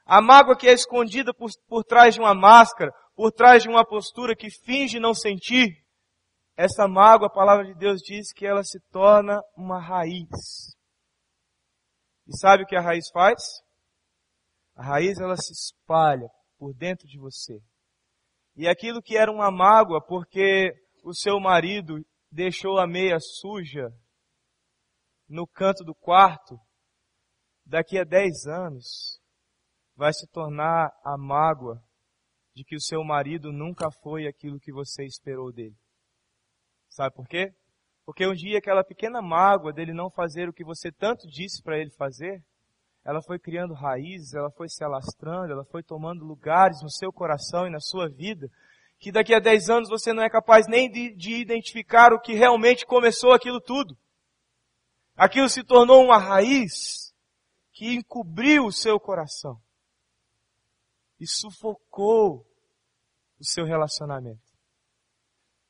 a 0.09 0.21
mágoa 0.21 0.57
que 0.57 0.67
é 0.67 0.73
escondida 0.73 1.31
por, 1.33 1.51
por 1.67 1.83
trás 1.83 2.15
de 2.15 2.19
uma 2.19 2.33
máscara, 2.33 2.91
por 3.19 3.33
trás 3.33 3.63
de 3.63 3.67
uma 3.67 3.85
postura 3.85 4.33
que 4.33 4.49
finge 4.49 4.97
não 4.97 5.13
sentir, 5.13 5.85
essa 6.55 6.87
mágoa, 6.87 7.27
a 7.27 7.29
palavra 7.29 7.65
de 7.65 7.73
Deus 7.73 7.99
diz 7.99 8.31
que 8.31 8.45
ela 8.45 8.63
se 8.63 8.79
torna 8.91 9.41
uma 9.57 9.77
raiz. 9.77 10.73
E 12.25 12.37
sabe 12.39 12.63
o 12.63 12.65
que 12.65 12.77
a 12.77 12.81
raiz 12.81 13.09
faz? 13.11 13.43
A 14.73 14.83
raiz 14.85 15.19
ela 15.19 15.35
se 15.35 15.51
espalha 15.51 16.29
por 16.57 16.73
dentro 16.73 17.05
de 17.09 17.19
você. 17.19 17.59
E 18.55 18.69
aquilo 18.69 19.01
que 19.01 19.17
era 19.17 19.29
uma 19.29 19.51
mágoa 19.51 20.01
porque 20.01 20.71
o 21.03 21.13
seu 21.13 21.41
marido 21.41 21.95
deixou 22.31 22.79
a 22.79 22.87
meia 22.87 23.17
suja 23.19 23.89
no 25.27 25.45
canto 25.45 25.83
do 25.83 25.93
quarto, 25.93 26.57
daqui 27.65 27.99
a 27.99 28.05
dez 28.05 28.45
anos 28.47 29.19
vai 29.93 30.13
se 30.13 30.25
tornar 30.31 30.89
a 31.03 31.17
mágoa 31.17 31.83
de 32.59 32.65
que 32.65 32.75
o 32.75 32.81
seu 32.81 33.01
marido 33.05 33.53
nunca 33.53 33.89
foi 34.03 34.27
aquilo 34.27 34.59
que 34.59 34.69
você 34.69 35.05
esperou 35.05 35.49
dele. 35.49 35.75
Sabe 36.89 37.15
por 37.15 37.25
quê? 37.25 37.53
Porque 38.05 38.27
um 38.27 38.33
dia 38.33 38.57
aquela 38.57 38.83
pequena 38.83 39.21
mágoa 39.21 39.71
dele 39.71 39.93
não 39.93 40.11
fazer 40.11 40.49
o 40.49 40.53
que 40.53 40.65
você 40.65 40.91
tanto 40.91 41.25
disse 41.25 41.63
para 41.63 41.77
ele 41.79 41.89
fazer, 41.91 42.43
ela 43.05 43.21
foi 43.21 43.39
criando 43.39 43.73
raízes, 43.73 44.33
ela 44.33 44.51
foi 44.51 44.67
se 44.67 44.83
alastrando, 44.83 45.53
ela 45.53 45.63
foi 45.71 45.81
tomando 45.81 46.25
lugares 46.25 46.81
no 46.83 46.89
seu 46.89 47.13
coração 47.13 47.65
e 47.65 47.69
na 47.69 47.79
sua 47.79 48.09
vida, 48.09 48.49
que 48.99 49.09
daqui 49.09 49.33
a 49.33 49.39
10 49.39 49.69
anos 49.69 49.89
você 49.89 50.11
não 50.11 50.21
é 50.21 50.29
capaz 50.29 50.67
nem 50.67 50.91
de, 50.91 51.15
de 51.15 51.35
identificar 51.35 52.11
o 52.11 52.19
que 52.19 52.33
realmente 52.33 52.85
começou 52.85 53.31
aquilo 53.31 53.61
tudo. 53.61 53.97
Aquilo 55.15 55.47
se 55.47 55.63
tornou 55.63 56.03
uma 56.03 56.17
raiz 56.17 57.13
que 57.71 57.93
encobriu 57.93 58.65
o 58.65 58.71
seu 58.73 58.99
coração 58.99 59.57
e 61.17 61.25
sufocou 61.25 62.48
o 63.39 63.45
seu 63.45 63.65
relacionamento. 63.65 64.41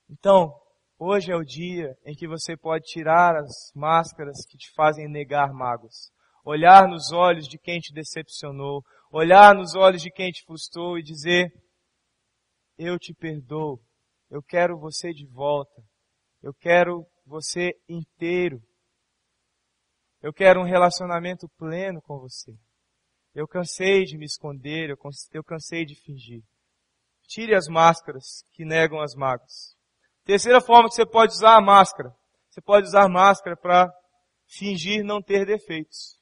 Então, 0.09 0.51
hoje 0.97 1.31
é 1.31 1.35
o 1.35 1.43
dia 1.43 1.95
em 2.05 2.15
que 2.15 2.27
você 2.27 2.57
pode 2.57 2.85
tirar 2.85 3.35
as 3.35 3.71
máscaras 3.75 4.45
que 4.47 4.57
te 4.57 4.71
fazem 4.73 5.07
negar 5.07 5.53
mágoas 5.53 6.11
olhar 6.43 6.87
nos 6.87 7.11
olhos 7.11 7.47
de 7.47 7.57
quem 7.57 7.79
te 7.79 7.93
decepcionou, 7.93 8.83
olhar 9.11 9.53
nos 9.55 9.75
olhos 9.75 10.01
de 10.01 10.11
quem 10.11 10.31
te 10.31 10.43
frustrou 10.43 10.97
e 10.97 11.03
dizer: 11.03 11.51
Eu 12.77 12.97
te 12.97 13.13
perdoo, 13.13 13.79
eu 14.29 14.41
quero 14.41 14.77
você 14.79 15.11
de 15.11 15.27
volta, 15.27 15.81
eu 16.41 16.53
quero 16.53 17.05
você 17.25 17.71
inteiro, 17.87 18.61
eu 20.21 20.33
quero 20.33 20.59
um 20.59 20.65
relacionamento 20.65 21.47
pleno 21.57 22.01
com 22.01 22.17
você. 22.19 22.53
Eu 23.33 23.47
cansei 23.47 24.03
de 24.05 24.17
me 24.17 24.25
esconder, 24.25 24.89
eu 24.89 25.43
cansei 25.43 25.85
de 25.85 25.95
fingir. 25.95 26.43
Tire 27.29 27.53
as 27.53 27.67
máscaras 27.67 28.43
que 28.53 28.65
negam 28.65 28.99
as 28.99 29.13
mágoas. 29.13 29.75
Terceira 30.25 30.59
forma 30.59 30.89
que 30.89 30.95
você 30.95 31.05
pode 31.05 31.33
usar 31.33 31.57
a 31.57 31.61
máscara. 31.61 32.11
Você 32.49 32.59
pode 32.59 32.87
usar 32.87 33.07
máscara 33.07 33.55
para 33.55 33.93
fingir 34.47 35.03
não 35.03 35.21
ter 35.21 35.45
defeitos. 35.45 36.17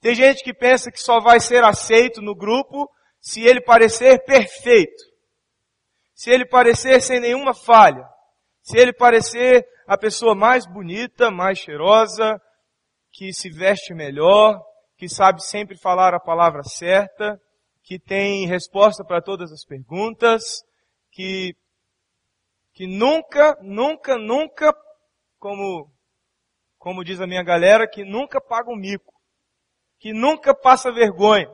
Tem 0.00 0.14
gente 0.14 0.44
que 0.44 0.54
pensa 0.54 0.92
que 0.92 1.00
só 1.00 1.18
vai 1.18 1.40
ser 1.40 1.64
aceito 1.64 2.22
no 2.22 2.32
grupo 2.32 2.88
se 3.20 3.42
ele 3.42 3.60
parecer 3.60 4.24
perfeito. 4.24 5.02
Se 6.14 6.30
ele 6.30 6.46
parecer 6.46 7.00
sem 7.02 7.18
nenhuma 7.18 7.52
falha. 7.52 8.06
Se 8.62 8.78
ele 8.78 8.92
parecer 8.92 9.66
a 9.84 9.98
pessoa 9.98 10.34
mais 10.36 10.64
bonita, 10.64 11.28
mais 11.28 11.58
cheirosa, 11.58 12.40
que 13.10 13.32
se 13.32 13.50
veste 13.50 13.92
melhor, 13.92 14.62
que 14.96 15.08
sabe 15.08 15.44
sempre 15.44 15.76
falar 15.76 16.14
a 16.14 16.20
palavra 16.20 16.62
certa, 16.62 17.40
que 17.84 17.98
tem 17.98 18.46
resposta 18.46 19.04
para 19.04 19.22
todas 19.22 19.52
as 19.52 19.64
perguntas, 19.64 20.64
que, 21.12 21.54
que 22.72 22.86
nunca, 22.86 23.56
nunca, 23.62 24.16
nunca, 24.18 24.74
como 25.38 25.92
como 26.78 27.02
diz 27.02 27.18
a 27.18 27.26
minha 27.26 27.42
galera, 27.42 27.88
que 27.88 28.04
nunca 28.04 28.42
paga 28.42 28.70
um 28.70 28.76
mico, 28.76 29.14
que 29.98 30.12
nunca 30.12 30.54
passa 30.54 30.92
vergonha. 30.92 31.50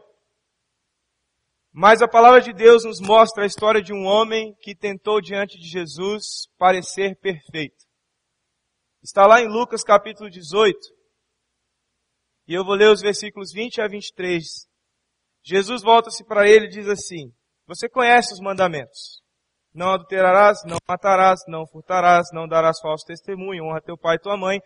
Mas 1.73 2.03
a 2.03 2.09
palavra 2.09 2.41
de 2.41 2.53
Deus 2.53 2.85
nos 2.85 3.01
mostra 3.01 3.45
a 3.45 3.47
história 3.47 3.81
de 3.81 3.93
um 3.93 4.07
homem 4.07 4.57
que 4.61 4.75
tentou 4.75 5.21
diante 5.21 5.57
de 5.57 5.69
Jesus 5.69 6.49
parecer 6.59 7.17
perfeito. 7.21 7.87
Está 9.01 9.25
lá 9.25 9.41
em 9.41 9.47
Lucas 9.47 9.85
capítulo 9.85 10.29
18. 10.29 10.77
E 12.49 12.55
eu 12.55 12.65
vou 12.65 12.75
ler 12.75 12.91
os 12.91 13.01
versículos 13.01 13.53
20 13.53 13.81
a 13.81 13.87
23. 13.87 14.69
Jesus 15.43 15.83
volta-se 15.83 16.25
para 16.25 16.49
ele 16.49 16.67
e 16.67 16.71
diz 16.71 16.89
assim: 16.89 17.33
Você 17.67 17.89
conhece 17.89 18.33
os 18.33 18.41
mandamentos. 18.41 19.21
Não 19.73 19.93
adulterarás, 19.93 20.59
não 20.65 20.79
matarás, 20.89 21.41
não 21.47 21.67
furtarás, 21.67 22.29
não 22.33 22.49
darás 22.49 22.81
falso 22.81 23.05
testemunho, 23.07 23.65
honra 23.65 23.81
teu 23.81 23.97
pai 23.97 24.17
e 24.17 24.21
tua 24.21 24.37
mãe. 24.37 24.61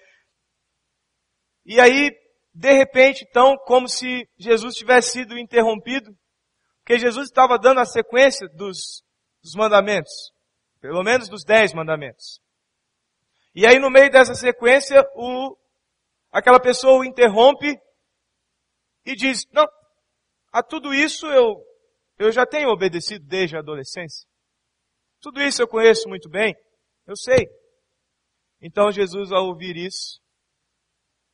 E 1.64 1.80
aí, 1.80 2.10
de 2.54 2.72
repente, 2.72 3.26
então, 3.28 3.56
como 3.66 3.88
se 3.88 4.28
Jesus 4.38 4.74
tivesse 4.74 5.12
sido 5.12 5.38
interrompido, 5.38 6.10
porque 6.78 6.98
Jesus 6.98 7.26
estava 7.26 7.58
dando 7.58 7.80
a 7.80 7.86
sequência 7.86 8.46
dos, 8.48 9.02
dos 9.42 9.54
mandamentos. 9.54 10.12
Pelo 10.80 11.02
menos 11.02 11.28
dos 11.30 11.44
dez 11.44 11.72
mandamentos. 11.72 12.40
E 13.54 13.66
aí 13.66 13.78
no 13.78 13.90
meio 13.90 14.10
dessa 14.10 14.34
sequência, 14.34 15.02
o, 15.14 15.56
aquela 16.30 16.60
pessoa 16.60 16.98
o 16.98 17.04
interrompe 17.04 17.74
e 19.06 19.14
diz, 19.14 19.46
não, 19.50 19.66
a 20.54 20.62
tudo 20.62 20.94
isso 20.94 21.26
eu, 21.26 21.60
eu 22.16 22.30
já 22.30 22.46
tenho 22.46 22.68
obedecido 22.68 23.26
desde 23.26 23.56
a 23.56 23.58
adolescência. 23.58 24.24
Tudo 25.20 25.42
isso 25.42 25.60
eu 25.60 25.66
conheço 25.66 26.08
muito 26.08 26.28
bem. 26.30 26.54
Eu 27.04 27.16
sei. 27.16 27.48
Então 28.60 28.92
Jesus, 28.92 29.32
ao 29.32 29.48
ouvir 29.48 29.76
isso, 29.76 30.20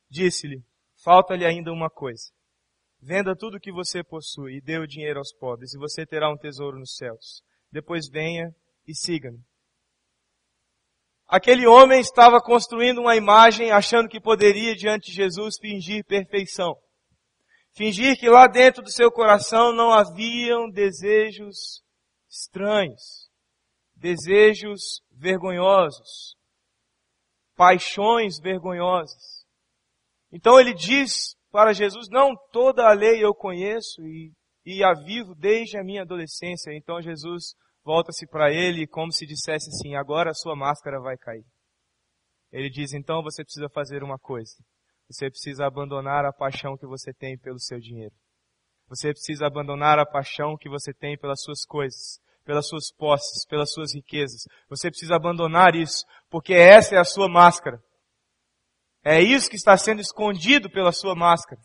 disse-lhe, 0.09 0.63
falta-lhe 1.03 1.45
ainda 1.45 1.71
uma 1.71 1.87
coisa. 1.87 2.31
Venda 2.99 3.35
tudo 3.35 3.57
o 3.57 3.59
que 3.59 3.71
você 3.71 4.03
possui 4.03 4.57
e 4.57 4.61
dê 4.61 4.79
o 4.79 4.87
dinheiro 4.87 5.19
aos 5.19 5.31
pobres, 5.33 5.75
e 5.75 5.77
você 5.77 6.03
terá 6.03 6.27
um 6.27 6.37
tesouro 6.37 6.79
nos 6.79 6.95
céus. 6.95 7.43
Depois 7.71 8.09
venha 8.09 8.49
e 8.87 8.95
siga-me. 8.95 9.37
Aquele 11.27 11.67
homem 11.67 12.01
estava 12.01 12.41
construindo 12.41 13.01
uma 13.01 13.15
imagem 13.15 13.69
achando 13.69 14.09
que 14.09 14.19
poderia, 14.19 14.75
diante 14.75 15.11
de 15.11 15.15
Jesus, 15.15 15.57
fingir 15.61 16.03
perfeição. 16.05 16.75
Fingir 17.73 18.17
que 18.19 18.29
lá 18.29 18.47
dentro 18.47 18.83
do 18.83 18.91
seu 18.91 19.11
coração 19.11 19.73
não 19.73 19.91
haviam 19.91 20.69
desejos 20.69 21.81
estranhos, 22.29 23.29
desejos 23.95 25.01
vergonhosos, 25.11 26.35
paixões 27.55 28.39
vergonhosas. 28.39 29.45
Então 30.31 30.59
ele 30.59 30.73
diz 30.73 31.35
para 31.51 31.73
Jesus, 31.73 32.07
não 32.09 32.35
toda 32.51 32.87
a 32.87 32.93
lei 32.93 33.23
eu 33.23 33.33
conheço 33.33 34.01
e, 34.01 34.33
e 34.65 34.83
a 34.83 34.93
vivo 34.93 35.35
desde 35.35 35.77
a 35.77 35.83
minha 35.83 36.01
adolescência. 36.01 36.73
Então 36.73 37.01
Jesus 37.01 37.53
volta-se 37.83 38.27
para 38.27 38.51
ele 38.51 38.87
como 38.87 39.11
se 39.11 39.25
dissesse 39.25 39.69
assim, 39.69 39.95
agora 39.95 40.31
a 40.31 40.33
sua 40.33 40.55
máscara 40.55 40.99
vai 40.99 41.17
cair. 41.17 41.45
Ele 42.51 42.69
diz, 42.69 42.93
então 42.93 43.23
você 43.23 43.43
precisa 43.43 43.69
fazer 43.69 44.03
uma 44.03 44.17
coisa. 44.17 44.53
Você 45.11 45.29
precisa 45.29 45.65
abandonar 45.65 46.25
a 46.25 46.31
paixão 46.31 46.77
que 46.77 46.85
você 46.85 47.13
tem 47.13 47.37
pelo 47.37 47.59
seu 47.59 47.79
dinheiro. 47.79 48.15
Você 48.87 49.11
precisa 49.11 49.45
abandonar 49.45 49.99
a 49.99 50.05
paixão 50.05 50.57
que 50.57 50.69
você 50.69 50.93
tem 50.93 51.17
pelas 51.17 51.41
suas 51.41 51.65
coisas, 51.65 52.19
pelas 52.45 52.67
suas 52.67 52.91
posses, 52.93 53.45
pelas 53.45 53.71
suas 53.71 53.93
riquezas. 53.93 54.41
Você 54.69 54.89
precisa 54.89 55.15
abandonar 55.15 55.75
isso, 55.75 56.05
porque 56.29 56.53
essa 56.53 56.95
é 56.95 56.97
a 56.97 57.03
sua 57.03 57.27
máscara. 57.27 57.77
É 59.03 59.19
isso 59.19 59.49
que 59.49 59.55
está 59.55 59.75
sendo 59.77 59.99
escondido 59.99 60.69
pela 60.69 60.91
sua 60.91 61.13
máscara. 61.13 61.61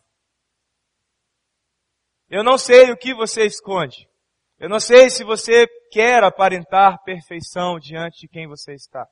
Eu 2.28 2.42
não 2.42 2.58
sei 2.58 2.90
o 2.90 2.96
que 2.96 3.14
você 3.14 3.44
esconde. 3.44 4.08
Eu 4.58 4.68
não 4.68 4.80
sei 4.80 5.08
se 5.10 5.22
você 5.22 5.66
quer 5.92 6.24
aparentar 6.24 7.02
perfeição 7.04 7.78
diante 7.78 8.22
de 8.22 8.28
quem 8.28 8.48
você 8.48 8.74
está. 8.74 9.06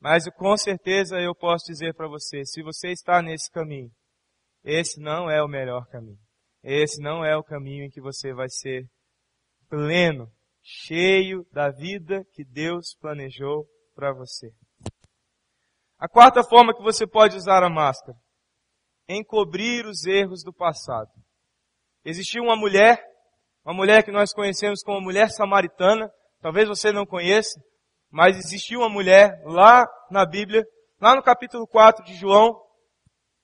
Mas 0.00 0.24
com 0.34 0.56
certeza 0.56 1.20
eu 1.20 1.34
posso 1.34 1.66
dizer 1.66 1.94
para 1.94 2.08
você, 2.08 2.44
se 2.44 2.62
você 2.62 2.90
está 2.90 3.20
nesse 3.20 3.50
caminho, 3.50 3.90
esse 4.64 4.98
não 4.98 5.30
é 5.30 5.42
o 5.42 5.48
melhor 5.48 5.86
caminho. 5.88 6.18
Esse 6.62 7.00
não 7.02 7.24
é 7.24 7.36
o 7.36 7.44
caminho 7.44 7.84
em 7.84 7.90
que 7.90 8.00
você 8.00 8.32
vai 8.32 8.48
ser 8.48 8.86
pleno, 9.68 10.26
cheio 10.62 11.46
da 11.52 11.70
vida 11.70 12.24
que 12.32 12.44
Deus 12.44 12.94
planejou 13.00 13.66
para 13.94 14.12
você. 14.12 14.50
A 15.98 16.08
quarta 16.08 16.42
forma 16.42 16.74
que 16.74 16.82
você 16.82 17.06
pode 17.06 17.36
usar 17.36 17.62
a 17.62 17.70
máscara. 17.70 18.16
Encobrir 19.08 19.84
os 19.86 20.06
erros 20.06 20.42
do 20.42 20.52
passado. 20.52 21.10
Existiu 22.04 22.42
uma 22.42 22.56
mulher, 22.56 23.02
uma 23.64 23.74
mulher 23.74 24.02
que 24.02 24.10
nós 24.10 24.32
conhecemos 24.32 24.82
como 24.82 25.00
mulher 25.00 25.30
samaritana, 25.30 26.10
talvez 26.40 26.68
você 26.68 26.90
não 26.90 27.04
conheça, 27.04 27.60
mas 28.10 28.36
existiu 28.36 28.80
uma 28.80 28.88
mulher 28.88 29.40
lá 29.44 29.86
na 30.10 30.26
Bíblia, 30.26 30.66
lá 31.00 31.14
no 31.14 31.22
capítulo 31.22 31.66
4 31.66 32.04
de 32.04 32.14
João, 32.14 32.60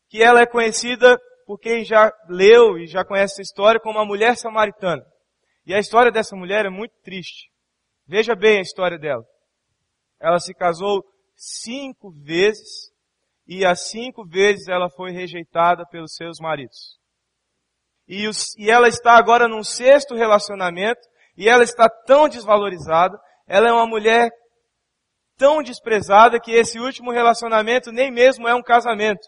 que 0.09 0.23
ela 0.23 0.41
é 0.41 0.47
conhecida 0.47 1.19
por 1.47 1.59
quem 1.59 1.85
já 1.85 2.13
leu 2.29 2.77
e 2.77 2.87
já 2.87 3.05
conhece 3.05 3.41
a 3.41 3.45
história 3.45 3.81
como 3.81 3.99
a 3.99 4.05
mulher 4.05 4.37
samaritana. 4.37 5.05
E 5.65 5.73
a 5.73 5.79
história 5.79 6.11
dessa 6.11 6.37
mulher 6.37 6.67
é 6.67 6.71
muito 6.71 6.95
triste. 7.03 7.51
Veja 8.07 8.35
bem 8.35 8.59
a 8.59 8.63
história 8.63 8.99
dela. 8.99 9.25
Ela 10.21 10.39
se 10.39 10.55
casou 10.55 11.05
cinco 11.37 12.11
vezes 12.23 12.91
e 13.47 13.65
as 13.65 13.89
cinco 13.89 14.27
vezes 14.27 14.69
ela 14.69 14.91
foi 14.91 15.13
rejeitada 15.13 15.87
pelos 15.87 16.15
seus 16.15 16.39
maridos. 16.41 16.99
E, 18.09 18.27
os, 18.29 18.57
e 18.57 18.71
ela 18.71 18.89
está 18.89 19.17
agora 19.17 19.49
num 19.49 19.63
sexto 19.63 20.15
relacionamento 20.15 21.01
e 21.37 21.49
ela 21.49 21.63
está 21.63 21.89
tão 21.89 22.29
desvalorizada, 22.29 23.19
ela 23.47 23.69
é 23.69 23.73
uma 23.73 23.87
mulher 23.87 24.31
tão 25.37 25.63
desprezada 25.63 26.41
que 26.41 26.53
esse 26.53 26.79
último 26.79 27.13
relacionamento 27.13 27.93
nem 27.93 28.11
mesmo 28.11 28.49
é 28.49 28.55
um 28.55 28.63
casamento. 28.63 29.27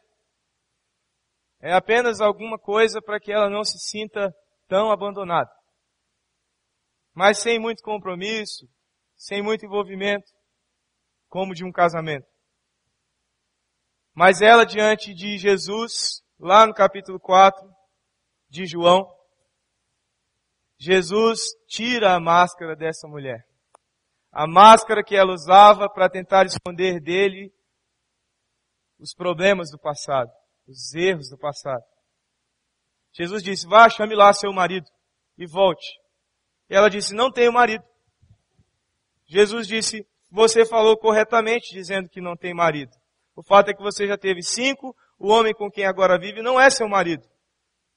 É 1.60 1.72
apenas 1.72 2.20
alguma 2.20 2.58
coisa 2.58 3.00
para 3.00 3.18
que 3.18 3.32
ela 3.32 3.50
não 3.50 3.64
se 3.64 3.78
sinta 3.78 4.32
tão 4.68 4.90
abandonada. 4.90 5.50
Mas 7.14 7.38
sem 7.38 7.58
muito 7.58 7.82
compromisso, 7.82 8.66
sem 9.16 9.42
muito 9.42 9.66
envolvimento 9.66 10.26
como 11.28 11.54
de 11.54 11.64
um 11.64 11.72
casamento. 11.72 12.26
Mas 14.14 14.40
ela 14.40 14.64
diante 14.64 15.14
de 15.14 15.36
Jesus, 15.36 16.22
lá 16.38 16.66
no 16.66 16.74
capítulo 16.74 17.20
4 17.20 17.60
de 18.48 18.66
João, 18.66 19.06
Jesus 20.78 21.40
tira 21.66 22.14
a 22.14 22.20
máscara 22.20 22.76
dessa 22.76 23.08
mulher. 23.08 23.47
A 24.38 24.46
máscara 24.46 25.02
que 25.02 25.16
ela 25.16 25.32
usava 25.32 25.90
para 25.90 26.08
tentar 26.08 26.46
esconder 26.46 27.00
dele 27.00 27.52
os 28.96 29.12
problemas 29.12 29.68
do 29.68 29.76
passado, 29.80 30.30
os 30.64 30.94
erros 30.94 31.28
do 31.28 31.36
passado. 31.36 31.82
Jesus 33.12 33.42
disse, 33.42 33.66
vá, 33.66 33.90
chame 33.90 34.14
lá 34.14 34.32
seu 34.32 34.52
marido 34.52 34.86
e 35.36 35.44
volte. 35.44 35.88
E 36.70 36.76
ela 36.76 36.88
disse, 36.88 37.16
não 37.16 37.32
tenho 37.32 37.52
marido. 37.52 37.82
Jesus 39.26 39.66
disse, 39.66 40.06
você 40.30 40.64
falou 40.64 40.96
corretamente 40.96 41.74
dizendo 41.74 42.08
que 42.08 42.20
não 42.20 42.36
tem 42.36 42.54
marido. 42.54 42.92
O 43.34 43.42
fato 43.42 43.70
é 43.70 43.74
que 43.74 43.82
você 43.82 44.06
já 44.06 44.16
teve 44.16 44.44
cinco, 44.44 44.94
o 45.18 45.32
homem 45.32 45.52
com 45.52 45.68
quem 45.68 45.84
agora 45.84 46.16
vive 46.16 46.42
não 46.42 46.60
é 46.60 46.70
seu 46.70 46.88
marido. 46.88 47.26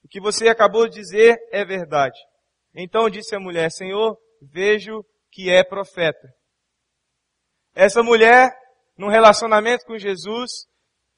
O 0.02 0.08
que 0.08 0.20
você 0.20 0.48
acabou 0.48 0.88
de 0.88 0.96
dizer 0.96 1.38
é 1.52 1.64
verdade. 1.64 2.18
Então 2.74 3.08
disse 3.08 3.32
a 3.32 3.38
mulher, 3.38 3.70
Senhor, 3.70 4.18
vejo 4.40 5.04
que 5.32 5.50
é 5.50 5.64
profeta. 5.64 6.28
Essa 7.74 8.02
mulher, 8.02 8.52
num 8.96 9.08
relacionamento 9.08 9.84
com 9.86 9.96
Jesus, 9.96 10.50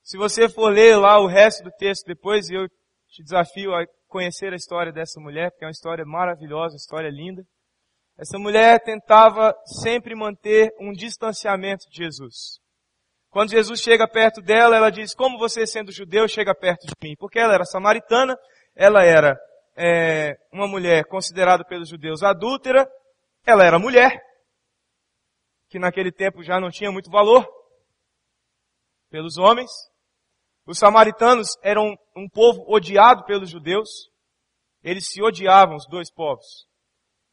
se 0.03 0.17
você 0.17 0.49
for 0.49 0.69
ler 0.69 0.97
lá 0.97 1.19
o 1.19 1.27
resto 1.27 1.65
do 1.65 1.71
texto 1.73 2.07
depois, 2.07 2.49
eu 2.49 2.69
te 3.09 3.23
desafio 3.23 3.75
a 3.75 3.85
conhecer 4.07 4.53
a 4.53 4.57
história 4.57 4.93
dessa 4.93 5.21
mulher, 5.21 5.51
porque 5.51 5.65
é 5.65 5.67
uma 5.67 5.73
história 5.73 6.05
maravilhosa, 6.05 6.75
uma 6.75 6.79
história 6.79 7.11
linda. 7.11 7.43
Essa 8.17 8.39
mulher 8.39 8.81
tentava 8.81 9.53
sempre 9.83 10.15
manter 10.15 10.71
um 10.81 10.93
distanciamento 10.93 11.85
de 11.91 12.05
Jesus. 12.05 12.61
Quando 13.31 13.51
Jesus 13.51 13.81
chega 13.81 14.07
perto 14.07 14.41
dela, 14.41 14.77
ela 14.77 14.91
diz, 14.91 15.13
como 15.13 15.37
você 15.37 15.67
sendo 15.67 15.91
judeu 15.91 16.29
chega 16.29 16.55
perto 16.55 16.87
de 16.87 16.95
mim? 17.03 17.17
Porque 17.19 17.41
ela 17.41 17.55
era 17.55 17.65
samaritana, 17.65 18.37
ela 18.77 19.03
era 19.03 19.37
é, 19.77 20.37
uma 20.53 20.69
mulher 20.69 21.05
considerada 21.07 21.65
pelos 21.65 21.89
judeus 21.89 22.23
adúltera, 22.23 22.89
ela 23.47 23.65
era 23.65 23.79
mulher, 23.79 24.21
que 25.69 25.79
naquele 25.79 26.13
tempo 26.13 26.43
já 26.43 26.61
não 26.61 26.71
tinha 26.71 26.91
muito 26.91 27.11
valor 27.11 27.47
pelos 29.11 29.39
homens. 29.39 29.71
Os 30.67 30.79
samaritanos 30.79 31.57
eram 31.63 31.95
um 32.17 32.29
povo 32.29 32.65
odiado 32.67 33.25
pelos 33.25 33.51
judeus. 33.51 33.89
Eles 34.83 35.07
se 35.09 35.23
odiavam, 35.23 35.77
os 35.77 35.87
dois 35.87 36.11
povos. 36.13 36.67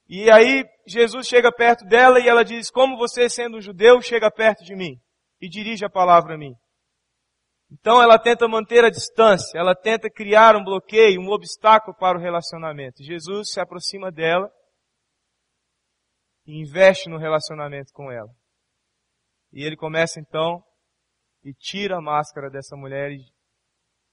E 0.07 0.29
aí 0.29 0.65
Jesus 0.85 1.27
chega 1.27 1.51
perto 1.51 1.85
dela 1.85 2.19
e 2.19 2.27
ela 2.27 2.43
diz, 2.43 2.69
como 2.69 2.97
você 2.97 3.29
sendo 3.29 3.57
um 3.57 3.61
judeu 3.61 4.01
chega 4.01 4.29
perto 4.29 4.63
de 4.63 4.75
mim 4.75 4.99
e 5.39 5.47
dirige 5.47 5.85
a 5.85 5.89
palavra 5.89 6.35
a 6.35 6.37
mim. 6.37 6.53
Então 7.71 8.01
ela 8.01 8.19
tenta 8.19 8.47
manter 8.49 8.83
a 8.83 8.89
distância, 8.89 9.57
ela 9.57 9.73
tenta 9.73 10.09
criar 10.09 10.57
um 10.57 10.63
bloqueio, 10.63 11.21
um 11.21 11.31
obstáculo 11.31 11.95
para 11.97 12.17
o 12.17 12.21
relacionamento. 12.21 13.01
Jesus 13.01 13.51
se 13.51 13.61
aproxima 13.61 14.11
dela 14.11 14.51
investe 16.59 17.09
no 17.09 17.17
relacionamento 17.17 17.91
com 17.93 18.11
ela. 18.11 18.29
E 19.53 19.63
ele 19.63 19.75
começa 19.75 20.19
então 20.19 20.63
e 21.43 21.53
tira 21.53 21.97
a 21.97 22.01
máscara 22.01 22.49
dessa 22.49 22.75
mulher 22.75 23.11
e, 23.11 23.21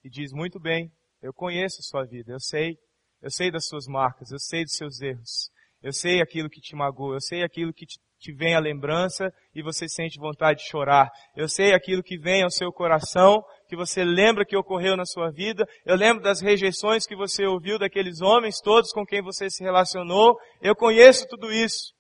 e 0.04 0.10
diz: 0.10 0.32
Muito 0.32 0.60
bem, 0.60 0.90
eu 1.22 1.32
conheço 1.32 1.82
sua 1.82 2.04
vida, 2.04 2.32
eu 2.32 2.40
sei, 2.40 2.76
eu 3.22 3.30
sei 3.30 3.50
das 3.50 3.66
suas 3.66 3.86
marcas, 3.86 4.30
eu 4.30 4.38
sei 4.38 4.64
dos 4.64 4.74
seus 4.74 5.00
erros, 5.00 5.50
eu 5.82 5.92
sei 5.92 6.20
aquilo 6.20 6.48
que 6.48 6.60
te 6.60 6.74
magoa, 6.74 7.16
eu 7.16 7.20
sei 7.20 7.42
aquilo 7.42 7.72
que 7.72 7.86
te, 7.86 7.98
te 8.18 8.32
vem 8.32 8.54
à 8.54 8.58
lembrança 8.58 9.32
e 9.54 9.62
você 9.62 9.88
sente 9.88 10.18
vontade 10.18 10.60
de 10.60 10.68
chorar. 10.68 11.08
Eu 11.36 11.48
sei 11.48 11.72
aquilo 11.72 12.02
que 12.02 12.18
vem 12.18 12.42
ao 12.42 12.50
seu 12.50 12.72
coração, 12.72 13.42
que 13.68 13.76
você 13.76 14.04
lembra 14.04 14.44
que 14.44 14.56
ocorreu 14.56 14.96
na 14.96 15.04
sua 15.04 15.30
vida. 15.30 15.64
Eu 15.84 15.94
lembro 15.94 16.22
das 16.22 16.40
rejeições 16.40 17.06
que 17.06 17.14
você 17.14 17.46
ouviu 17.46 17.78
daqueles 17.78 18.20
homens 18.20 18.60
todos 18.60 18.90
com 18.92 19.04
quem 19.04 19.22
você 19.22 19.48
se 19.48 19.62
relacionou. 19.62 20.36
Eu 20.60 20.74
conheço 20.74 21.26
tudo 21.28 21.52
isso. 21.52 21.97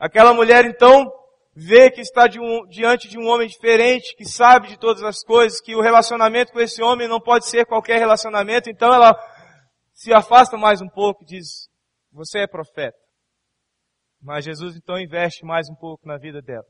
Aquela 0.00 0.32
mulher 0.32 0.64
então 0.64 1.12
vê 1.54 1.90
que 1.90 2.00
está 2.00 2.26
de 2.26 2.40
um, 2.40 2.66
diante 2.68 3.06
de 3.06 3.18
um 3.18 3.28
homem 3.28 3.46
diferente, 3.46 4.16
que 4.16 4.24
sabe 4.24 4.68
de 4.68 4.78
todas 4.78 5.02
as 5.02 5.22
coisas, 5.22 5.60
que 5.60 5.76
o 5.76 5.82
relacionamento 5.82 6.52
com 6.52 6.60
esse 6.60 6.82
homem 6.82 7.06
não 7.06 7.20
pode 7.20 7.46
ser 7.46 7.66
qualquer 7.66 7.98
relacionamento, 7.98 8.70
então 8.70 8.94
ela 8.94 9.14
se 9.92 10.10
afasta 10.10 10.56
mais 10.56 10.80
um 10.80 10.88
pouco 10.88 11.22
e 11.22 11.26
diz, 11.26 11.68
você 12.10 12.38
é 12.40 12.46
profeta. 12.46 12.96
Mas 14.22 14.46
Jesus 14.46 14.74
então 14.74 14.98
investe 14.98 15.44
mais 15.44 15.68
um 15.68 15.74
pouco 15.74 16.08
na 16.08 16.16
vida 16.16 16.40
dela. 16.40 16.64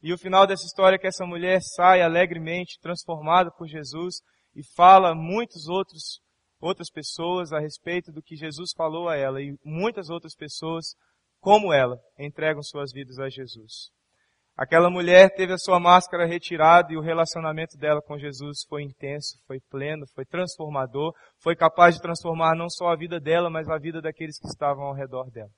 E 0.00 0.12
o 0.12 0.18
final 0.18 0.46
dessa 0.46 0.64
história 0.64 0.94
é 0.94 0.98
que 0.98 1.08
essa 1.08 1.26
mulher 1.26 1.60
sai 1.60 2.02
alegremente 2.02 2.78
transformada 2.80 3.50
por 3.50 3.66
Jesus 3.66 4.20
e 4.54 4.62
fala 4.76 5.10
a 5.10 5.14
muitos 5.14 5.66
outros 5.68 6.20
outras 6.60 6.90
pessoas 6.90 7.52
a 7.52 7.58
respeito 7.58 8.12
do 8.12 8.22
que 8.22 8.36
Jesus 8.36 8.72
falou 8.76 9.08
a 9.08 9.16
ela 9.16 9.40
e 9.40 9.56
muitas 9.64 10.10
outras 10.10 10.34
pessoas 10.34 10.94
como 11.40 11.72
ela 11.72 11.98
entregam 12.18 12.62
suas 12.62 12.92
vidas 12.92 13.18
a 13.18 13.28
Jesus. 13.28 13.90
Aquela 14.56 14.90
mulher 14.90 15.34
teve 15.34 15.54
a 15.54 15.58
sua 15.58 15.80
máscara 15.80 16.26
retirada 16.26 16.92
e 16.92 16.96
o 16.96 17.00
relacionamento 17.00 17.78
dela 17.78 18.02
com 18.02 18.18
Jesus 18.18 18.58
foi 18.68 18.82
intenso, 18.82 19.38
foi 19.46 19.58
pleno, 19.70 20.06
foi 20.14 20.26
transformador, 20.26 21.14
foi 21.38 21.56
capaz 21.56 21.94
de 21.94 22.02
transformar 22.02 22.54
não 22.54 22.68
só 22.68 22.88
a 22.88 22.96
vida 22.96 23.18
dela, 23.18 23.48
mas 23.48 23.70
a 23.70 23.78
vida 23.78 24.02
daqueles 24.02 24.38
que 24.38 24.48
estavam 24.48 24.84
ao 24.84 24.94
redor 24.94 25.30
dela. 25.30 25.50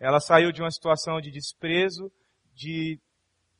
Ela 0.00 0.18
saiu 0.18 0.50
de 0.50 0.60
uma 0.60 0.72
situação 0.72 1.20
de 1.20 1.30
desprezo, 1.30 2.10
de 2.52 2.98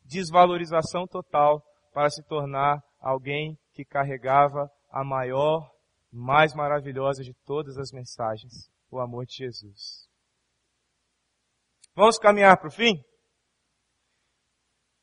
desvalorização 0.04 1.06
total, 1.06 1.62
para 1.92 2.10
se 2.10 2.22
tornar 2.24 2.82
alguém 3.00 3.56
que 3.72 3.84
carregava 3.84 4.68
a 4.90 5.04
maior, 5.04 5.70
mais 6.12 6.54
maravilhosa 6.54 7.22
de 7.22 7.32
todas 7.44 7.78
as 7.78 7.92
mensagens, 7.92 8.68
o 8.90 8.98
amor 8.98 9.24
de 9.26 9.36
Jesus. 9.36 10.05
Vamos 11.96 12.18
caminhar 12.18 12.58
para 12.58 12.68
o 12.68 12.70
fim? 12.70 13.02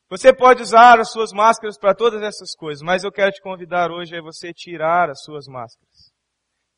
Você 0.08 0.32
pode 0.32 0.62
usar 0.62 1.00
as 1.00 1.10
suas 1.10 1.32
máscaras 1.32 1.76
para 1.76 1.92
todas 1.92 2.22
essas 2.22 2.54
coisas, 2.54 2.82
mas 2.82 3.02
eu 3.02 3.10
quero 3.10 3.32
te 3.32 3.42
convidar 3.42 3.90
hoje 3.90 4.16
a 4.16 4.22
você 4.22 4.52
tirar 4.52 5.10
as 5.10 5.20
suas 5.24 5.48
máscaras. 5.48 6.12